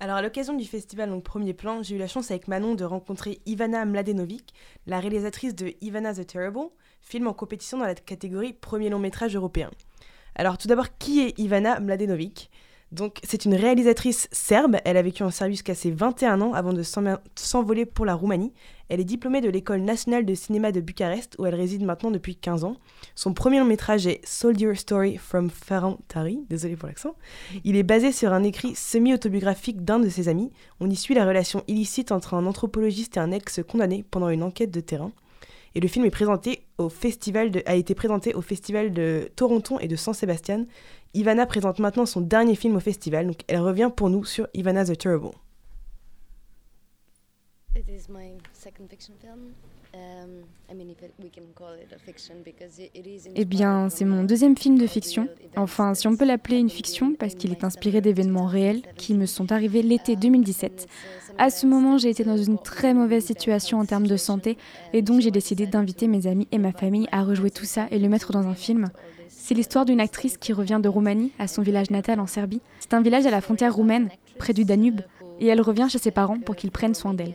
[0.00, 2.82] Alors à l'occasion du festival donc Premier Plan, j'ai eu la chance avec Manon de
[2.82, 4.52] rencontrer Ivana Mladenovic,
[4.88, 9.36] la réalisatrice de Ivana the Terrible, film en compétition dans la catégorie Premier long métrage
[9.36, 9.70] européen.
[10.34, 12.50] Alors tout d'abord, qui est Ivana Mladenovic?
[12.90, 14.76] Donc, c'est une réalisatrice serbe.
[14.86, 18.14] Elle a vécu en Serbie jusqu'à ses 21 ans avant de s'en- s'envoler pour la
[18.14, 18.54] Roumanie.
[18.88, 22.36] Elle est diplômée de l'école nationale de cinéma de Bucarest où elle réside maintenant depuis
[22.36, 22.76] 15 ans.
[23.14, 26.40] Son premier long métrage est Soldier Story from Ferran Tari.
[26.48, 27.14] Désolé pour l'accent.
[27.64, 30.50] Il est basé sur un écrit semi-autobiographique d'un de ses amis.
[30.80, 34.70] On y suit la relation illicite entre un anthropologiste et un ex-condamné pendant une enquête
[34.70, 35.12] de terrain.
[35.74, 39.88] Et le film est présenté au festival a été présenté au festival de Toronto et
[39.88, 40.66] de San Sebastian.
[41.14, 44.84] Ivana présente maintenant son dernier film au festival, donc elle revient pour nous sur Ivana
[44.84, 45.32] the Terrible.
[47.74, 49.54] It is my film.
[49.94, 50.44] Um,
[53.34, 55.28] Eh bien, c'est mon deuxième film de fiction.
[55.56, 59.24] Enfin, si on peut l'appeler une fiction, parce qu'il est inspiré d'événements réels qui me
[59.24, 60.86] sont arrivés l'été 2017.
[61.38, 64.58] À ce moment, j'ai été dans une très mauvaise situation en termes de santé,
[64.92, 67.98] et donc j'ai décidé d'inviter mes amis et ma famille à rejouer tout ça et
[67.98, 68.88] le mettre dans un film.
[69.28, 72.60] C'est l'histoire d'une actrice qui revient de Roumanie à son village natal en Serbie.
[72.80, 75.00] C'est un village à la frontière roumaine, près du Danube,
[75.40, 77.34] et elle revient chez ses parents pour qu'ils prennent soin d'elle.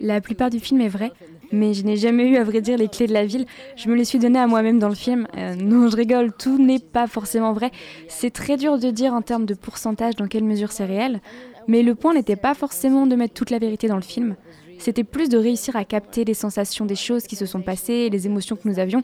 [0.00, 1.12] La plupart du film est vrai,
[1.52, 3.46] mais je n'ai jamais eu, à vrai dire, les clés de la ville.
[3.76, 5.26] Je me les suis données à moi-même dans le film.
[5.36, 7.70] Euh, non, je rigole, tout n'est pas forcément vrai.
[8.08, 11.20] C'est très dur de dire en termes de pourcentage dans quelle mesure c'est réel,
[11.66, 14.36] mais le point n'était pas forcément de mettre toute la vérité dans le film.
[14.78, 18.26] C'était plus de réussir à capter les sensations des choses qui se sont passées les
[18.26, 19.02] émotions que nous avions.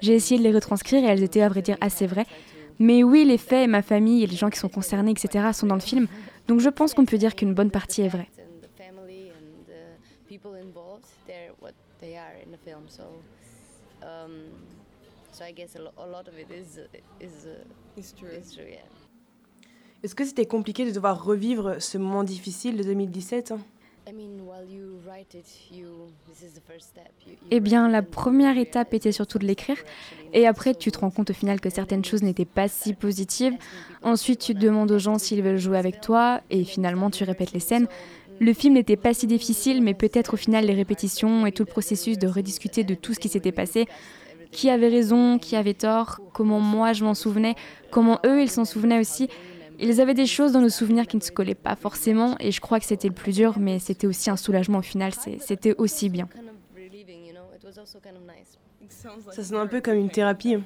[0.00, 2.26] J'ai essayé de les retranscrire et elles étaient, à vrai dire, assez vraies.
[2.78, 5.74] Mais oui, les faits ma famille et les gens qui sont concernés, etc., sont dans
[5.74, 6.06] le film.
[6.48, 8.28] Donc je pense qu'on peut dire qu'une bonne partie est vraie.
[8.38, 12.88] and the family and the people involved, they're what they are in the film.
[12.88, 13.02] So,
[15.32, 16.78] so I guess a, lo- a lot of it is
[17.20, 17.46] is
[17.96, 18.28] is true.
[18.30, 18.84] Is true, yeah.
[20.02, 23.54] Est-ce que c'était compliqué de devoir revivre ce moment difficile de 2017
[24.08, 27.10] I mean, while you write it, you this is the first step.
[27.26, 29.78] You, you Eh bien, la première étape était surtout de l'écrire.
[30.32, 33.54] Et après, tu te rends compte au final que certaines choses n'étaient pas si positives.
[34.02, 36.40] Ensuite, tu demandes aux gens s'ils veulent jouer avec toi.
[36.50, 37.88] Et finalement, tu répètes les scènes.
[38.38, 41.72] Le film n'était pas si difficile, mais peut-être au final, les répétitions et tout le
[41.72, 43.86] processus de rediscuter de tout ce qui s'était passé.
[44.52, 47.56] Qui avait raison, qui avait tort, comment moi je m'en souvenais,
[47.90, 49.28] comment eux ils s'en souvenaient aussi.
[49.78, 52.60] Ils avaient des choses dans nos souvenirs qui ne se collaient pas forcément, et je
[52.60, 56.08] crois que c'était le plus dur, mais c'était aussi un soulagement au final, c'était aussi
[56.08, 56.28] bien.
[59.30, 60.56] Ça sonne un peu comme une thérapie.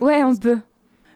[0.00, 0.58] Ouais, on peut.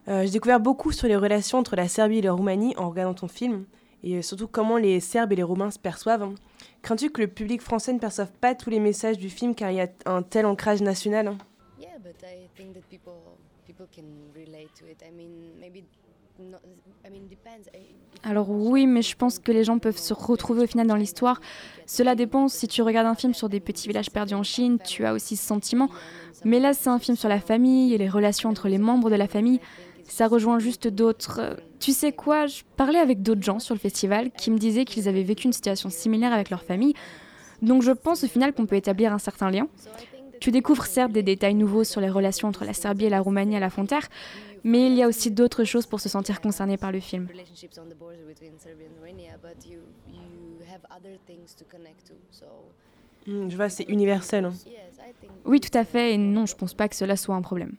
[0.07, 3.13] Euh, J'ai découvert beaucoup sur les relations entre la Serbie et la Roumanie en regardant
[3.15, 3.65] ton film,
[4.03, 6.21] et euh, surtout comment les Serbes et les Roumains se perçoivent.
[6.23, 6.35] hein.
[6.83, 9.77] Crains-tu que le public français ne perçoive pas tous les messages du film car il
[9.77, 11.37] y a un tel ancrage national hein?
[11.79, 13.13] Yeah, but I think that people
[13.65, 14.03] people can
[14.35, 15.01] relate to it.
[15.01, 15.83] I mean, maybe
[18.23, 21.39] Alors oui, mais je pense que les gens peuvent se retrouver au final dans l'histoire.
[21.85, 25.05] Cela dépend, si tu regardes un film sur des petits villages perdus en Chine, tu
[25.05, 25.89] as aussi ce sentiment.
[26.43, 29.15] Mais là, c'est un film sur la famille et les relations entre les membres de
[29.15, 29.59] la famille.
[30.03, 31.57] Ça rejoint juste d'autres...
[31.79, 35.07] Tu sais quoi, je parlais avec d'autres gens sur le festival qui me disaient qu'ils
[35.07, 36.93] avaient vécu une situation similaire avec leur famille.
[37.61, 39.67] Donc je pense au final qu'on peut établir un certain lien.
[40.39, 43.55] Tu découvres certes des détails nouveaux sur les relations entre la Serbie et la Roumanie
[43.55, 44.07] à la frontière,
[44.67, 47.27] Mais il y a aussi d'autres choses pour se sentir concerné par le film.
[47.31, 51.63] relationships on the border between Serbia and Romania, but you you have other things to
[51.69, 52.13] connect to.
[52.31, 52.45] So
[53.27, 54.45] Hmm, je vois, c'est universel.
[54.45, 54.53] hein.
[55.45, 57.75] Oui, tout à fait, et non, je pense pas que cela soit un problème.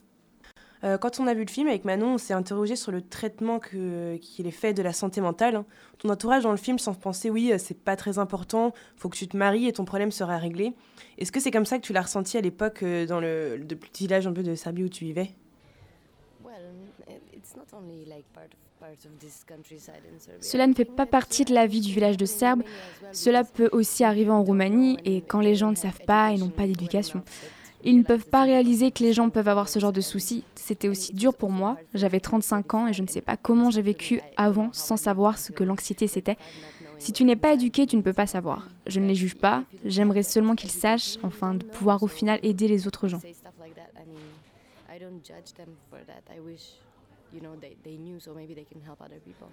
[0.85, 3.59] Euh, quand on a vu le film avec Manon, on s'est interrogé sur le traitement
[3.59, 5.57] que- qu'il est fait de la santé mentale.
[5.57, 5.65] hein.
[5.99, 9.17] Ton entourage dans le film semble penser oui, euh, c'est pas très important, faut que
[9.17, 10.73] tu te maries et ton problème sera réglé.
[11.19, 13.65] Est-ce que c'est comme ça que tu l'as ressenti à l'époque euh, dans le, le
[13.77, 15.31] petit village un peu de Serbie où tu vivais
[16.45, 16.55] well,
[17.09, 17.46] it- it's not only like part of part of this countryside in Serbia.
[20.41, 22.63] Cela ne fait pas partie de la vie du village de Serbes.
[23.13, 26.51] Cela peut aussi arriver en Roumanie et quand les gens ne savent pas et n'ont
[26.51, 27.23] pas d'éducation.
[27.85, 30.45] Ils ne peuvent pas réaliser que les gens peuvent avoir ce genre de soucis.
[30.57, 31.79] C'était aussi dur pour moi.
[31.95, 35.53] J'avais 35 ans et je ne sais pas comment j'ai vécu avant sans savoir ce
[35.53, 36.37] que l'anxiété c'était.
[36.99, 38.69] Si tu n'es pas éduqué, tu ne peux pas savoir.
[38.87, 39.65] Je ne les juge pas.
[39.85, 43.21] J'aimerais seulement qu'ils sachent, enfin, de pouvoir au final aider les autres gens.
[47.37, 49.49] You know, they, they knew so maybe they can help other people.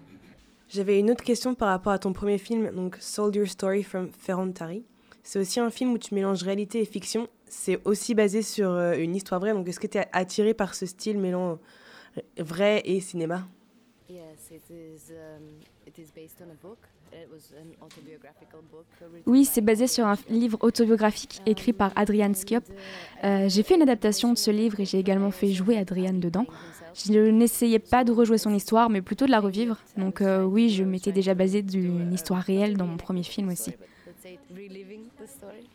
[0.69, 4.83] J'avais une autre question par rapport à ton premier film, donc Soldier Story from Ferrantari.
[5.21, 7.27] C'est aussi un film où tu mélanges réalité et fiction.
[7.45, 9.53] C'est aussi basé sur euh, une histoire vraie.
[9.53, 11.59] Donc, est-ce que tu es attiré par ce style mêlant
[12.17, 13.47] euh, vrai et cinéma?
[14.09, 15.11] Yes, it is.
[15.11, 16.79] Um, it is based on a book.
[17.13, 18.85] It was an autobiographical book.
[19.01, 22.63] written Oui, c'est basé sur un livre autobiographique écrit par Adrian Skiop.
[23.23, 26.47] Euh, j'ai fait une adaptation de ce livre et j'ai également fait jouer Adrian dedans.
[26.95, 29.77] Je n'essayais pas de rejouer son histoire, mais plutôt de la revivre.
[29.95, 33.71] Donc euh, oui, je m'étais déjà basé d'une histoire réelle dans mon premier film aussi.
[33.71, 35.69] but let's say reliving the story.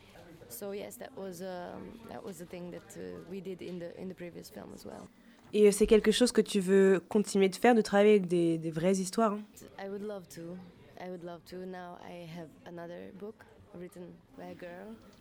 [0.48, 2.98] So yes, that was that was the thing that
[3.30, 5.06] we did in the in the previous film as well.
[5.52, 8.58] Et euh, c'est quelque chose que tu veux continuer de faire, de travailler avec des,
[8.58, 9.40] des vraies histoires hein?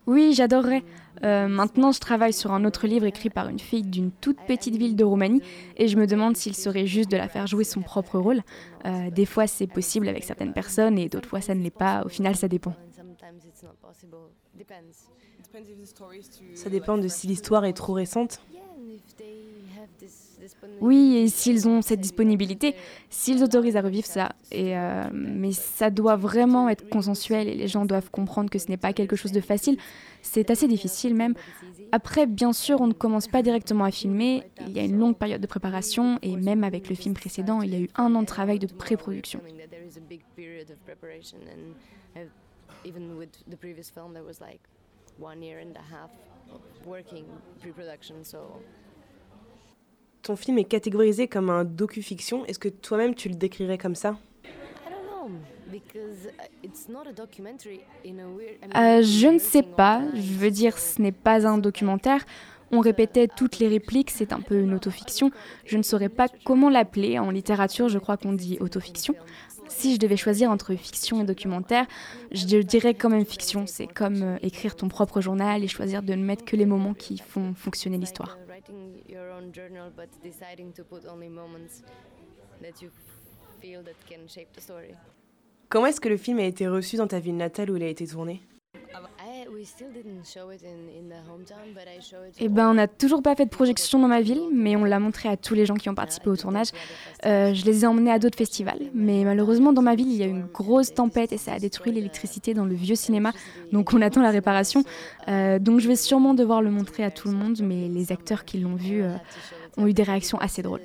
[0.05, 0.83] Oui, j'adorerais.
[1.23, 4.75] Euh, maintenant, je travaille sur un autre livre écrit par une fille d'une toute petite
[4.75, 5.41] ville de Roumanie
[5.75, 8.41] et je me demande s'il serait juste de la faire jouer son propre rôle.
[8.85, 12.03] Euh, des fois, c'est possible avec certaines personnes et d'autres fois, ça ne l'est pas.
[12.05, 12.73] Au final, ça dépend.
[13.27, 14.29] And sometimes it's not possible.
[14.57, 15.09] Depends.
[16.55, 18.39] Ça dépend de si l'histoire est trop récente.
[18.51, 19.43] Yeah, and if they
[19.77, 20.85] have this disponibility.
[20.85, 22.75] Oui, et s'ils ont cette disponibilité,
[23.09, 24.33] s'ils autorisent à revivre ça.
[24.51, 28.67] Et, euh, mais ça doit vraiment être consensuel et les gens doivent comprendre que ce
[28.69, 29.77] n'est pas quelque chose de facile.
[30.21, 31.33] C'est assez difficile même.
[31.91, 34.43] Après, bien sûr, on ne commence pas directement à filmer.
[34.67, 37.73] Il y a une longue période de préparation et même avec le film précédent, il
[37.73, 39.41] y a eu un an de travail de pré-production.
[42.85, 44.61] Even with the previous film, there was like
[45.19, 46.11] one year and a half
[46.53, 47.25] of working
[47.61, 48.23] pre-production.
[48.23, 48.61] So
[50.23, 52.45] Ton film est catégorisé comme un docu-fiction.
[52.45, 54.17] Est-ce que toi-même tu le décrirais comme ça?
[54.45, 55.31] I don't know
[55.71, 58.57] because uh, it's not a documentary in a weird.
[58.61, 62.25] I mean, Euh, je ne sais pas, je veux dire, ce n'est pas un documentaire.
[62.71, 65.31] On répétait toutes les répliques, c'est un peu une autofiction.
[65.65, 67.17] Je ne saurais pas comment l'appeler.
[67.17, 69.15] En littérature, je crois qu'on dit autofiction.
[69.69, 71.85] Si je devais choisir entre fiction et documentaire,
[72.31, 73.65] je dirais quand même fiction.
[73.67, 76.93] C'est comme euh, écrire ton propre journal et choisir de ne mettre que les moments
[76.93, 78.37] qui font fonctionner l'histoire.
[85.69, 87.87] Comment est-ce que le film a été reçu dans ta ville natale où il a
[87.87, 88.41] été tourné?
[89.47, 92.35] I, we still didn't show it in, in the hometown, but I show it.
[92.39, 94.99] Eh ben, on n'a toujours pas fait de projection dans ma ville, mais on l'a
[94.99, 96.67] montré à tous les gens qui ont participé au tournage.
[97.25, 100.23] Euh, je les ai emmenés à d'autres festivals, mais malheureusement dans ma ville, il y
[100.23, 103.31] a eu une grosse tempête et ça a détruit l'électricité dans le vieux cinéma,
[103.71, 104.83] donc on attend la réparation.
[105.27, 108.45] Euh, donc je vais sûrement devoir le montrer à tout le monde, mais les acteurs
[108.45, 109.15] qui l'ont vu euh,
[109.77, 110.81] ont eu des réactions assez drôles.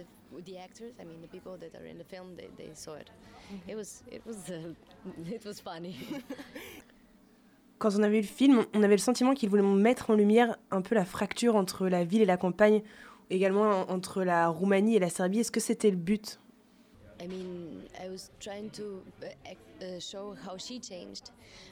[7.82, 10.56] Quand on a vu le film, on avait le sentiment qu'il voulait mettre en lumière
[10.70, 12.80] un peu la fracture entre la ville et la campagne,
[13.28, 15.40] également en- entre la Roumanie et la Serbie.
[15.40, 16.38] Est-ce que c'était le but?
[17.20, 18.82] I mean, I was trying to
[19.20, 21.30] uh, ac- show how she changed,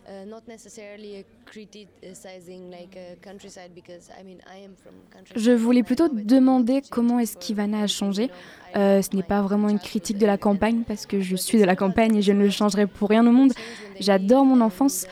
[0.09, 5.41] uh, not necessarily criticizing like a countryside because I mean I am from countryside.
[5.41, 8.31] Je voulais plutôt demander comment est-ce qu'Ivana a changé.
[8.77, 11.65] Euh, ce n'est pas vraiment une critique de la campagne, parce que je suis de
[11.65, 13.53] la campagne et je ne le changerai pour rien au monde.
[14.01, 15.07] J'adore mon enfance,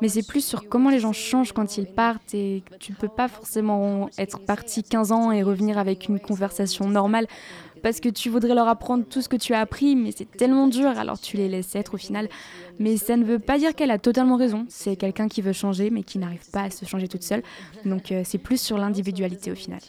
[0.00, 3.08] mais c'est plus sur comment les gens changent quand ils partent et tu ne peux
[3.08, 7.26] pas forcément être parti 15 ans et revenir avec une conversation normale
[7.82, 10.68] parce que tu voudrais leur apprendre tout ce que tu as appris, mais c'est tellement
[10.68, 12.28] dur, alors tu les laisses être au final.
[12.78, 14.66] Mais ça ne veut pas dire qu'elle a totalement raison.
[14.68, 17.42] C'est quelqu'un qui veut changer, mais qui n'arrive pas à se changer toute seule.
[17.84, 19.80] Donc euh, c'est plus sur l'individualité au final.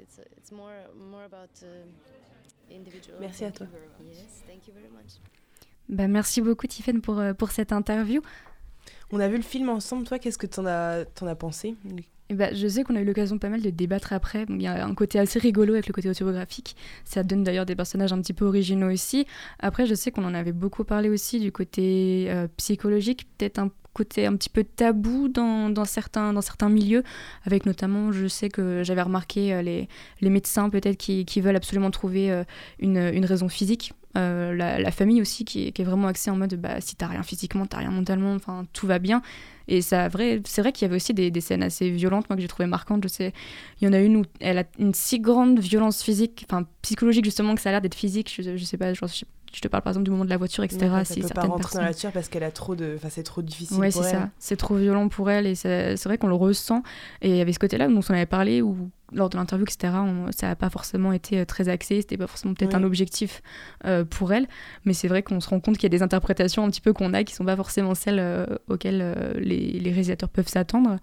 [0.00, 3.18] It's it's more more about uh, individual.
[3.20, 3.66] Merci à toi.
[4.04, 5.20] Yes, thank you very much.
[5.88, 8.22] Bah, merci beaucoup Tiffen pour, euh, pour cette interview.
[9.12, 11.74] On a vu le film ensemble, toi, qu'est-ce que t'en as, t'en as pensé
[12.30, 14.46] ben, je sais qu'on a eu l'occasion pas mal de débattre après.
[14.48, 16.74] Il y a un côté assez rigolo avec le côté autobiographique.
[17.04, 19.26] Ça donne d'ailleurs des personnages un petit peu originaux aussi.
[19.58, 23.70] Après, je sais qu'on en avait beaucoup parlé aussi du côté euh, psychologique, peut-être un
[23.94, 27.02] côté un petit peu tabou dans, dans certains, dans certains milieux,
[27.46, 29.88] avec notamment, je sais que j'avais remarqué euh, les,
[30.20, 32.44] les médecins peut-être qui, qui veulent absolument trouver euh,
[32.78, 33.94] une, une raison physique.
[34.16, 37.66] Euh, la, famille aussi qui est, vraiment axée en mode bah, si t'as rien physiquement,
[37.66, 39.22] t'as rien mentalement, enfin tout va bien.
[39.66, 42.42] Et ça, vrai, c'est vrai qu'il y avait aussi des, scènes assez violentes, moi que
[42.42, 43.02] j'ai trouvé marquantes.
[43.02, 43.32] Je sais,
[43.80, 47.24] il y en a une où elle a une si grande violence physique, enfin psychologique
[47.24, 48.32] justement, que ça a l'air d'être physique.
[48.36, 49.24] Je, je sais pas, genre, je,
[49.54, 50.80] je te parle par exemple du moment de la voiture, etc.
[50.80, 52.94] Ça si peut pas certaines rentrer personnes- dans la voiture parce qu'elle a trop de...
[52.96, 54.30] Enfin, c'est trop difficile Ouais, c'est ça.
[54.38, 56.82] C'est trop violent pour elle et c'est vrai qu'on le ressent.
[57.22, 59.94] Et il y avait ce côté-là dont on avait parlé où, lors de l'interview, etc.,
[59.96, 62.00] on- ça n'a pas forcément été euh, très axé.
[62.00, 62.80] C'était pas forcément peut-être Oui.
[62.80, 63.42] un objectif
[63.86, 64.48] euh, pour elle.
[64.84, 66.92] Mais c'est vrai qu'on se rend compte qu'il y a des interprétations un petit peu
[66.92, 70.96] qu'on a qui sont pas forcément celles euh, auxquelles euh, les, les réalisateurs peuvent s'attendre.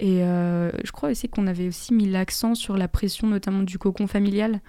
[0.00, 4.06] Et je crois aussi qu'on avait aussi mis l'accent sur la pression, notamment du cocon
[4.06, 4.60] familial.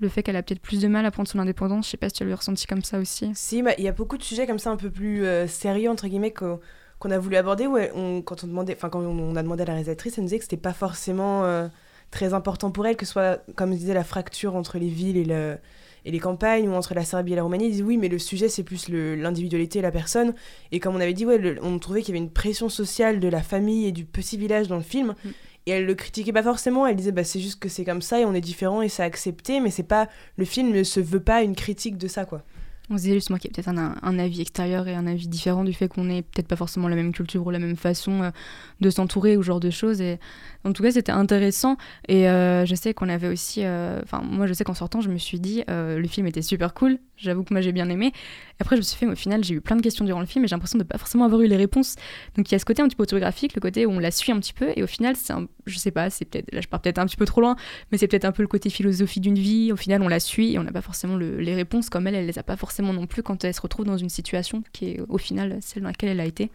[0.00, 1.86] Le fait qu'elle a peut-être plus de mal à prendre son indépendance.
[1.86, 3.30] Je sais pas si tu l'as ressenti comme ça aussi.
[3.34, 5.90] Si, bah, il y a beaucoup de sujets comme ça un peu plus euh, sérieux,
[5.90, 6.58] entre guillemets, qu'on
[7.10, 7.66] a voulu aborder.
[7.66, 10.14] Où elle- on, quand, on demandait, enfin, quand on, on a demandé à la réalisatrice,
[10.16, 11.68] elle nous disait que c'était pas forcément euh,
[12.10, 15.18] très important pour elle, que ce soit, comme je disais, la fracture entre les villes
[15.18, 15.58] et, le,
[16.06, 17.66] et les campagnes, ou entre la Serbie et la Roumanie.
[17.66, 20.32] Ils disent oui, mais le sujet, c'est plus l'individualité et la personne.
[20.72, 23.20] Et comme on avait dit, ouais, le- on trouvait qu'il y avait une pression sociale
[23.20, 25.14] de la famille et du petit village dans le film.
[25.70, 28.18] Et elle le critiquait pas forcément, elle disait bah, c'est juste que c'est comme ça
[28.18, 31.20] et on est différent et c'est accepté, mais c'est pas le film ne se veut
[31.20, 32.42] pas une critique de ça quoi.
[32.92, 35.28] On se disait justement qu'il y a peut-être un, un avis extérieur et un avis
[35.28, 38.20] différent du fait qu'on n'ait peut-être pas forcément la même culture ou la même façon
[38.24, 38.30] euh,
[38.80, 40.00] de s'entourer ou ce genre de choses.
[40.00, 40.18] Et
[40.64, 41.76] en tout cas, c'était intéressant.
[42.08, 43.62] Et euh, je sais qu'on avait aussi.
[43.64, 46.42] euh, Enfin, moi, je sais qu'en sortant, je me suis dit, euh, le film était
[46.42, 46.98] super cool.
[47.16, 48.12] J'avoue que moi, j'ai bien aimé.
[48.60, 50.26] Après, je me suis fait, mais au final, j'ai eu plein de questions durant le
[50.26, 51.96] film et j'ai l'impression de pas forcément avoir eu les réponses.
[52.36, 54.10] Donc, il y a ce côté un petit peu autobiographique, le côté où on la
[54.10, 54.72] suit un petit peu.
[54.76, 56.52] Et au final, c'est un- je sais pas, c'est peut-être.
[56.52, 57.56] Là, je pars peut-être un petit peu trop loin,
[57.92, 59.72] mais c'est peut-être un peu le côté philosophie d'une vie.
[59.72, 62.14] Au final, on la suit et on n'a pas forcément le- les réponses comme elle,
[62.14, 64.90] elle les a pas forcément non plus quand elle se retrouve dans une situation qui
[64.92, 66.50] est au final celle dans laquelle elle a été.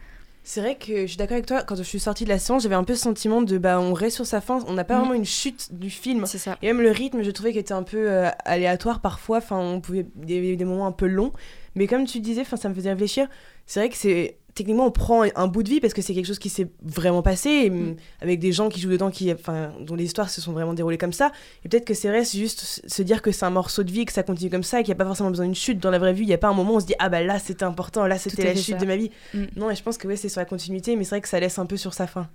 [0.48, 2.62] C'est vrai que je suis d'accord avec toi, quand je suis sortie de la séance,
[2.62, 4.94] j'avais un peu ce sentiment de bah on reste sur sa fin, on n'a pas
[4.94, 5.00] Mhm.
[5.00, 6.24] vraiment une chute du film.
[6.24, 6.56] C'est ça.
[6.62, 9.80] Et même le rythme, je trouvais qu'il était un peu euh, aléatoire parfois, enfin on
[9.80, 11.32] pouvait il y avait des moments un peu longs,
[11.74, 13.28] mais comme tu disais, enfin ça me faisait réfléchir.
[13.66, 16.26] C'est vrai que c'est techniquement on prend un bout de vie parce que c'est quelque
[16.26, 17.90] chose qui s'est vraiment passé et, Mm.
[17.90, 20.74] mm, avec des gens qui jouent dedans qui enfin dont les histoires se sont vraiment
[20.74, 21.30] déroulées comme ça
[21.64, 24.04] et peut-être que c'est vrai c'est juste se dire que c'est un morceau de vie
[24.04, 25.90] que ça continue comme ça et qu'il n'y a pas forcément besoin d'une chute dans
[25.92, 27.22] la vraie vie il n'y a pas un moment où on se dit ah bah
[27.22, 28.80] là c'était important là c'était la chute ça.
[28.80, 29.44] de ma vie Mm.
[29.56, 31.38] non et je pense que ouais c'est sur la continuité mais c'est vrai que ça
[31.38, 32.28] laisse un peu sur sa fin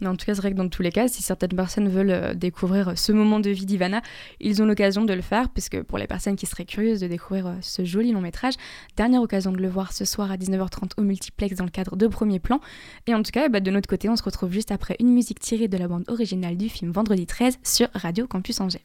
[0.00, 2.10] Mais en tout cas, c'est vrai que dans tous les cas, si certaines personnes veulent
[2.10, 4.02] euh, découvrir euh, ce moment de vie d'Ivana,
[4.40, 7.46] ils ont l'occasion de le faire, puisque pour les personnes qui seraient curieuses de découvrir
[7.46, 8.54] euh, ce joli long métrage,
[8.96, 12.06] dernière occasion de le voir ce soir à 19h30 au multiplex dans le cadre de
[12.06, 12.60] Premier Plan.
[13.06, 15.40] Et en tout cas, bah, de notre côté, on se retrouve juste après une musique
[15.40, 18.84] tirée de la bande originale du film Vendredi 13 sur Radio Campus Angers.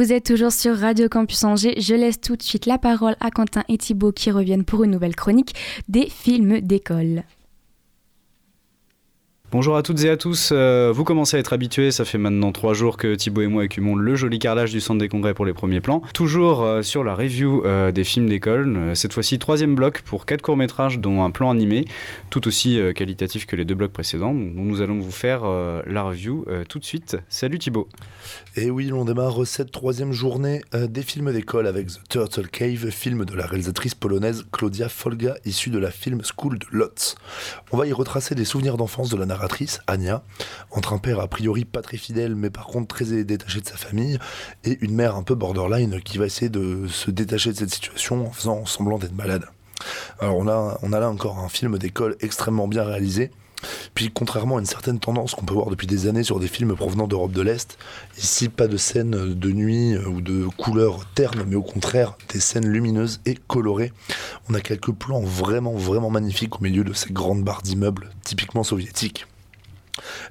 [0.00, 1.78] Vous êtes toujours sur Radio Campus Angers.
[1.78, 4.92] Je laisse tout de suite la parole à Quentin et Thibaut qui reviennent pour une
[4.92, 5.54] nouvelle chronique
[5.90, 7.24] des films d'école.
[9.52, 12.52] Bonjour à toutes et à tous, Euh, vous commencez à être habitués, ça fait maintenant
[12.52, 15.44] trois jours que Thibaut et moi occupons le joli carrelage du centre des congrès pour
[15.44, 16.02] les premiers plans.
[16.14, 20.42] Toujours euh, sur la review euh, des films d'école, cette fois-ci troisième bloc pour quatre
[20.42, 21.84] courts-métrages dont un plan animé,
[22.30, 24.32] tout aussi qualitatif que les deux blocs précédents.
[24.32, 25.42] Donc, nous allons vous faire
[25.84, 27.16] la review tout de suite.
[27.28, 27.88] Salut Thibaut
[28.54, 33.24] Et oui, on démarre cette troisième journée des films d'école avec The Turtle Cave, film
[33.24, 37.16] de la réalisatrice polonaise Claudia Folga, issue de la Film School de Lodz.
[37.72, 40.22] On va y retracer des souvenirs d'enfance de la narratrice, Anya,
[40.70, 43.76] entre un père a priori pas très fidèle, mais par contre très détaché de sa
[43.76, 44.18] famille,
[44.64, 48.26] et une mère un peu borderline qui va essayer de se détacher de cette situation
[48.26, 49.46] en faisant semblant d'être malade.
[50.18, 53.30] Alors on a, on a là encore un film d'école extrêmement bien réalisé.
[53.94, 56.74] Puis contrairement à une certaine tendance qu'on peut voir depuis des années sur des films
[56.74, 57.78] provenant d'Europe de l'Est,
[58.18, 62.66] ici pas de scènes de nuit ou de couleurs ternes, mais au contraire des scènes
[62.66, 63.92] lumineuses et colorées.
[64.48, 68.64] On a quelques plans vraiment vraiment magnifiques au milieu de ces grandes barres d'immeubles typiquement
[68.64, 69.26] soviétiques.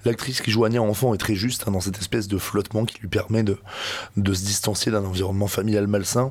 [0.06, 3.00] L'actrice qui joue Anya enfant est très juste hein, dans cette espèce de flottement qui
[3.00, 3.58] lui permet de,
[4.18, 6.30] se distancier d'un environnement familial malsain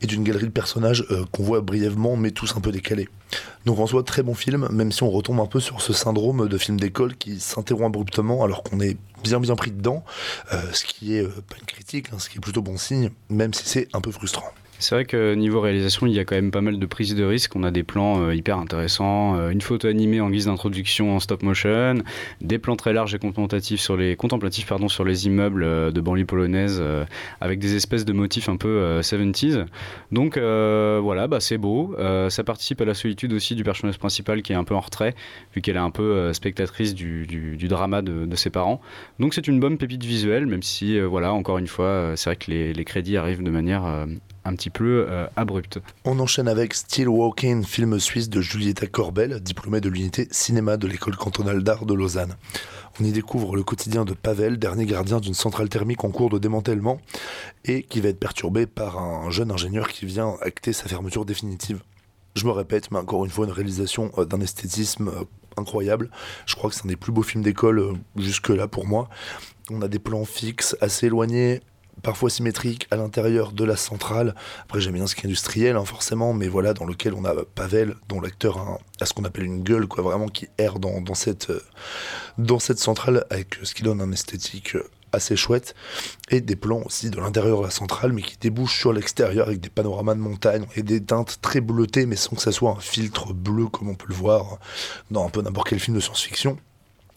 [0.00, 3.08] et d'une galerie de personnages euh, qu'on voit brièvement mais tous un peu décalés.
[3.66, 6.48] Donc en soi, très bon film, même si on retombe un peu sur ce syndrome
[6.48, 10.04] de film d'école qui s'interrompt abruptement alors qu'on est bien bien pris dedans,
[10.52, 13.10] euh, ce qui est euh, pas une critique, hein, ce qui est plutôt bon signe,
[13.28, 14.50] même si c'est un peu frustrant.
[14.80, 17.22] C'est vrai que niveau réalisation, il y a quand même pas mal de prises de
[17.22, 17.54] risques.
[17.54, 21.20] On a des plans euh, hyper intéressants, euh, une photo animée en guise d'introduction en
[21.20, 22.02] stop motion,
[22.40, 26.82] des plans très larges et contemplatifs sur les, immeubles euh, de banlieue polonaise
[27.42, 29.66] avec des espèces de motifs un peu euh, 70s.
[30.12, 31.94] Donc voilà, bah, c'est beau.
[32.30, 35.14] Ça participe à la solitude aussi du personnage principal qui est un peu en retrait,
[35.54, 38.80] vu qu'elle est un peu spectatrice du, du- drama de, ses parents.
[39.18, 42.50] Donc c'est une bonne pépite visuelle, même si, voilà, encore une fois, c'est vrai que
[42.50, 44.06] les, crédits arrivent de manière
[44.44, 45.78] un petit peu euh, abrupte.
[46.04, 50.86] On enchaîne avec Still Walking, film suisse de Julieta Corbel, diplômée de l'unité cinéma de
[50.86, 52.36] l'école cantonale d'art de Lausanne.
[53.00, 56.38] On y découvre le quotidien de Pavel, dernier gardien d'une centrale thermique en cours de
[56.38, 57.00] démantèlement
[57.64, 61.80] et qui va être perturbé par un jeune ingénieur qui vient acter sa fermeture définitive.
[62.34, 65.24] Je me répète, mais encore une fois, une réalisation euh, d'un esthétisme euh,
[65.56, 66.10] incroyable.
[66.46, 69.08] Je crois que c'est un des plus beaux films d'école euh, jusque-là pour moi.
[69.70, 71.60] On a des plans fixes, assez éloignés,
[72.02, 74.34] parfois symétriques à l'intérieur de la centrale.
[74.62, 77.34] Après, j'aime bien ce qui est industriel, hein, forcément, mais voilà, dans lequel on a
[77.54, 81.14] Pavel, dont l'acteur a, ce qu'on appelle une gueule, quoi, vraiment qui erre dans, dans
[81.14, 81.62] cette, euh,
[82.38, 85.74] dans cette centrale, avec euh, ce qui donne un esthétique euh, assez chouette,
[86.30, 89.60] et des plans aussi de l'intérieur de la centrale, mais qui débouchent sur l'extérieur avec
[89.60, 92.80] des panoramas de montagne et des teintes très bleutées, mais sans que ça soit un
[92.80, 94.58] filtre bleu comme on peut le voir
[95.10, 96.58] dans un peu n'importe quel film de science-fiction.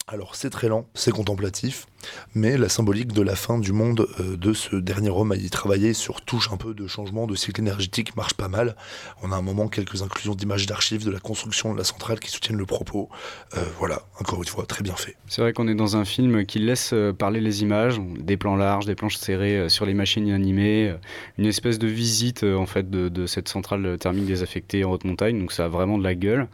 [0.06, 1.86] Alors c'est très lent, c'est contemplatif,
[2.34, 5.48] mais la symbolique de la fin du monde euh, de ce dernier homme à y
[5.48, 8.76] travailler sur touche un peu de changement de cycle énergétique marche pas mal.
[9.22, 12.30] On a un moment quelques inclusions d'images d'archives de la construction de la centrale qui
[12.30, 13.08] soutiennent le propos.
[13.56, 15.16] Euh, voilà, encore une fois, très bien fait.
[15.26, 18.56] C'est vrai qu'on est dans un film qui laisse euh, parler les images, des plans
[18.56, 20.98] larges, des planches serrées sur les machines animées, euh,
[21.38, 25.40] une espèce de visite en fait de, de cette centrale thermique désaffectée en haute montagne,
[25.40, 26.46] donc ça a vraiment de la gueule.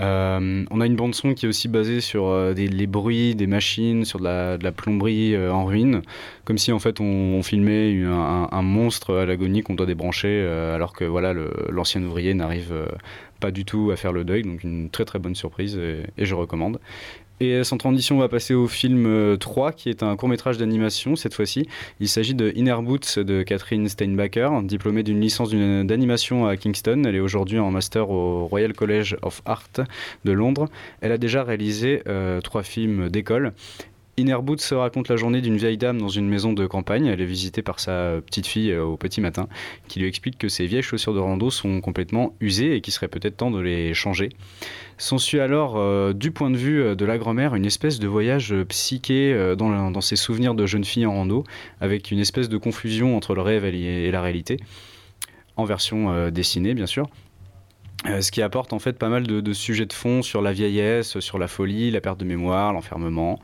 [0.00, 3.48] Euh, on a une bande son qui est aussi basée sur euh, les bruits des
[3.48, 6.02] machines, sur de la, plomberie euh, en ruine,
[6.44, 10.40] comme si en fait on, filmait un, monstre à l'agonie qu'on doit débrancher,
[10.74, 11.34] alors que voilà
[11.70, 12.74] l'ancien ouvrier n'arrive
[13.40, 16.34] pas du tout à faire le deuil, donc une très très bonne surprise et je
[16.34, 16.78] recommande.
[17.40, 20.58] Et euh, sans transition, on va passer au film euh, 3, qui est un court-métrage
[20.58, 21.68] d'animation cette fois-ci.
[22.00, 27.04] Il s'agit de Inner Boots de Catherine Steinbacher, diplômée d'une licence d'animation à Kingston.
[27.06, 29.68] Elle est aujourd'hui en master au Royal College of Art
[30.24, 30.68] de Londres.
[31.00, 33.52] Elle a déjà réalisé euh, trois films d'école.
[34.18, 37.06] Inner Boots se raconte la journée d'une vieille dame dans une maison de campagne.
[37.06, 39.48] Elle est visitée par sa petite fille euh, au petit matin,
[39.86, 43.06] qui lui explique que ses vieilles chaussures de rando sont complètement usées et qu'il serait
[43.06, 44.30] peut-être temps de les changer.
[44.98, 48.52] S'ensuit alors, euh, du point de vue euh, de la grand-mère, une espèce de voyage
[48.68, 51.44] psyché dans, ses souvenirs de jeune fille en rando,
[51.80, 54.58] avec une espèce de confusion entre le rêve et la réalité,
[55.56, 57.08] en version dessinée bien sûr.
[58.06, 61.18] Euh, ce qui apporte en fait pas mal de, sujets de fond sur la vieillesse,
[61.18, 63.40] sur la folie, la perte de mémoire, l'enfermement.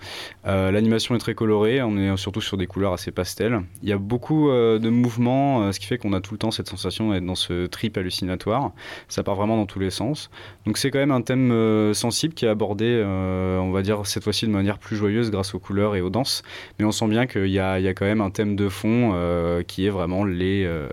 [0.46, 3.62] Euh, L'animation est très colorée, on est surtout sur des couleurs assez pastel.
[3.82, 6.38] Il y a beaucoup euh, de mouvements, euh, ce qui fait qu'on a tout le
[6.38, 8.70] temps cette sensation d'être dans ce trip hallucinatoire.
[9.08, 10.30] Ça part vraiment dans tous les sens.
[10.66, 14.06] Donc c'est quand même un thème euh, sensible qui est abordé, euh, on va dire
[14.06, 16.44] cette fois-ci de manière plus joyeuse grâce aux couleurs et aux danses.
[16.78, 19.86] Mais on sent bien qu'il y a, quand même un thème de fond euh, qui
[19.86, 20.88] est vraiment les, euh,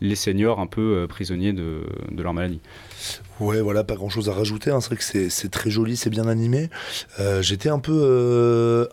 [0.00, 1.82] les seniors un peu euh, prisonniers de
[2.16, 2.60] leur maladie.
[3.40, 4.70] Ouais, voilà, pas grand chose à rajouter.
[4.70, 4.80] hein.
[4.80, 6.70] C'est vrai que c'est très joli, c'est bien animé.
[7.20, 7.92] Euh, J'étais un peu.
[7.94, 8.86] euh,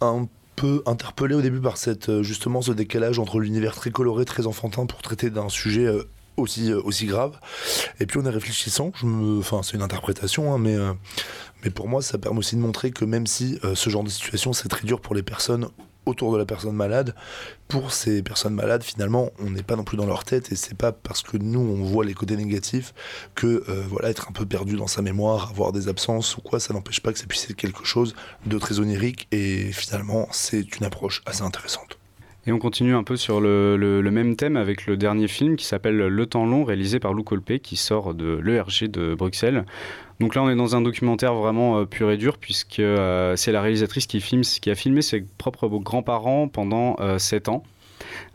[0.00, 4.24] un, peu interpellé au début par cette, euh, justement ce décalage entre l'univers très coloré,
[4.24, 5.86] très enfantin pour traiter d'un sujet
[6.38, 7.38] aussi, grave.
[8.00, 8.90] Et puis en y réfléchissant,
[9.38, 13.26] enfin c'est une interprétation, hein, mais, pour moi ça permet aussi de montrer que même
[13.26, 15.68] si ce genre de situation c'est très dur pour les personnes
[16.06, 17.14] autour de la personne malade,
[17.68, 20.76] pour ces personnes malades finalement on n'est pas non plus dans leur tête et c'est
[20.76, 22.94] pas parce que nous on voit les côtés négatifs
[23.34, 26.60] que euh, voilà être un peu perdu dans sa mémoire, avoir des absences ou quoi,
[26.60, 28.14] ça n'empêche pas que ça puisse être quelque chose
[28.46, 31.98] de très onirique et finalement c'est une approche assez intéressante.
[32.48, 35.56] Et on continue un peu sur le, le- le même thème avec le dernier film
[35.56, 39.66] qui s'appelle Le Temps Long, réalisé par Lou Colpé, qui sort de l'ERG de Bruxelles.
[40.20, 43.52] Donc là, on est dans un documentaire vraiment euh, pur et dur, puisque euh, c'est
[43.52, 47.62] la réalisatrice qui, filme, qui a filmé ses propres grands-parents pendant 7 ans.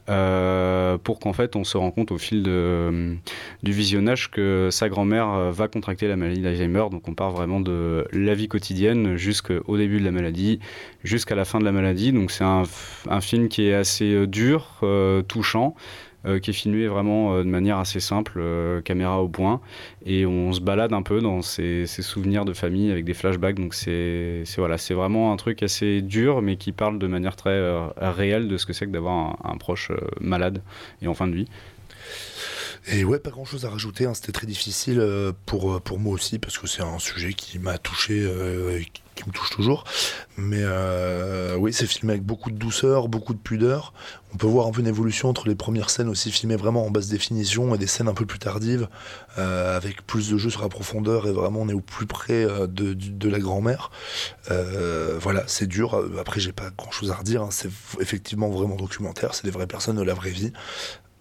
[0.10, 5.52] euh, pour qu'en fait on se rend compte au fil du visionnage que sa grand-mère
[5.52, 6.86] va contracter la maladie d'Alzheimer.
[6.92, 10.60] Donc on part vraiment de la vie quotidienne jusqu'au début de la maladie,
[11.04, 12.12] jusqu'à la fin de la maladie.
[12.12, 12.64] Donc c'est un,
[13.22, 14.82] film qui est assez dur,
[15.28, 15.76] touchant,
[16.40, 19.60] qui est filmé vraiment euh, de manière assez simple, euh, caméra au point,
[20.06, 23.60] et on se balade un peu dans ses, ses souvenirs de famille avec des flashbacks.
[23.60, 27.50] Donc c'est voilà, c'est vraiment un truc assez dur, mais qui parle de manière très
[27.50, 30.62] euh, réelle de ce que c'est que d'avoir un, proche euh, malade
[31.02, 31.48] et en fin de vie.
[32.88, 36.00] Et ouais, pas grand chose à rajouter, hein, c'était très difficile euh, pour, euh, pour
[36.00, 38.82] moi aussi, parce que c'est un sujet qui m'a touché euh,
[39.14, 39.84] qui me touche toujours.
[40.36, 43.94] Mais euh, oui, c'est filmé avec beaucoup de douceur, beaucoup de pudeur.
[44.34, 46.90] On peut voir un peu une évolution entre les premières scènes aussi filmées vraiment en
[46.90, 48.88] basse définition et des scènes un peu plus tardives,
[49.38, 52.94] avec plus de jeux sur la profondeur et vraiment on est au plus près de,
[52.94, 53.92] de la grand-mère.
[54.50, 56.02] Voilà, c'est dur.
[56.20, 57.44] Après, j'ai pas grand chose à redire.
[57.44, 57.50] hein.
[57.52, 57.70] C'est
[58.00, 59.36] effectivement vraiment documentaire.
[59.36, 60.54] C'est des vraies personnes de la vraie vie.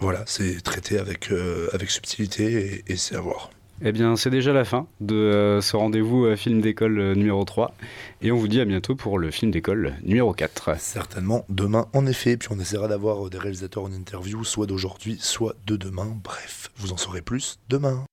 [0.00, 3.50] Voilà, c'est traité avec, euh, avec subtilité et, et c'est à voir.
[3.82, 7.74] Eh bien, c'est déjà la fin de euh, ce rendez-vous euh, film d'école numéro 3.
[8.22, 10.78] Et on vous dit à bientôt pour le film d'école numéro 4.
[10.78, 12.36] Certainement demain, en effet.
[12.38, 16.16] Puis on essaiera d'avoir des réalisateurs en interview, soit d'aujourd'hui, soit de demain.
[16.24, 18.04] Bref, vous en saurez plus demain.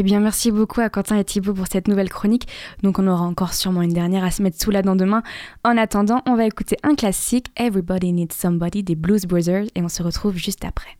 [0.00, 2.48] Eh bien, merci beaucoup à Quentin et Thibaut pour cette nouvelle chronique.
[2.82, 5.22] Donc, on aura encore sûrement une dernière à se mettre sous la dent demain.
[5.62, 9.90] En attendant, on va écouter un classique, Everybody Needs Somebody des Blues Brothers, et on
[9.90, 10.99] se retrouve juste après.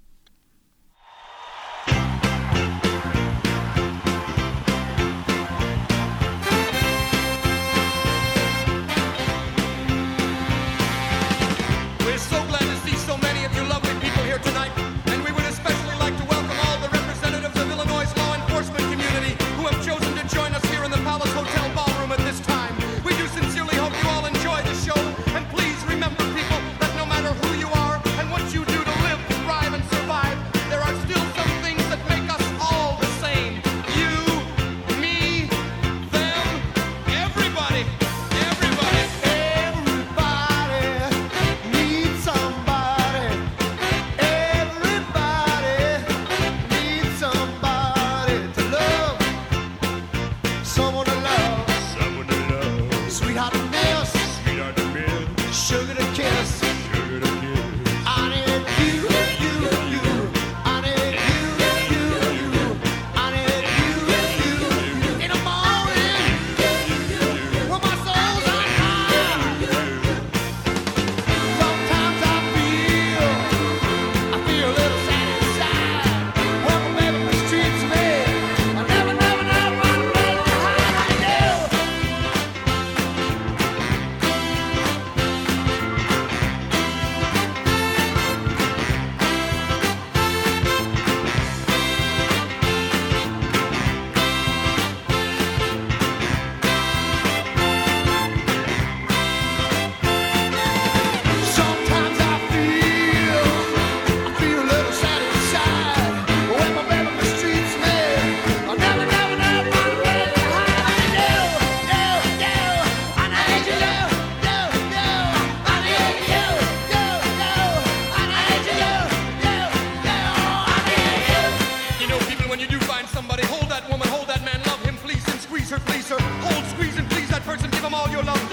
[122.51, 125.39] When you do find somebody, hold that woman, hold that man, love him, please him,
[125.39, 126.19] squeeze her, please her.
[126.19, 128.50] Hold, squeeze, and please that person, give him all your love.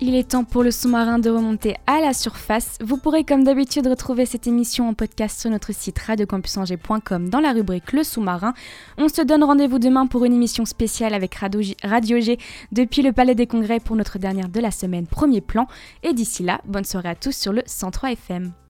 [0.00, 2.78] Il est temps pour le sous-marin de remonter à la surface.
[2.80, 7.52] Vous pourrez comme d'habitude retrouver cette émission en podcast sur notre site radiocampusangers.com dans la
[7.52, 8.54] rubrique Le sous-marin.
[8.96, 12.38] On se donne rendez-vous demain pour une émission spéciale avec Radio Radio G
[12.72, 15.66] depuis le Palais des Congrès pour notre dernière de la semaine, premier plan.
[16.02, 18.52] Et d'ici là, bonne soirée à tous sur le 103 FM.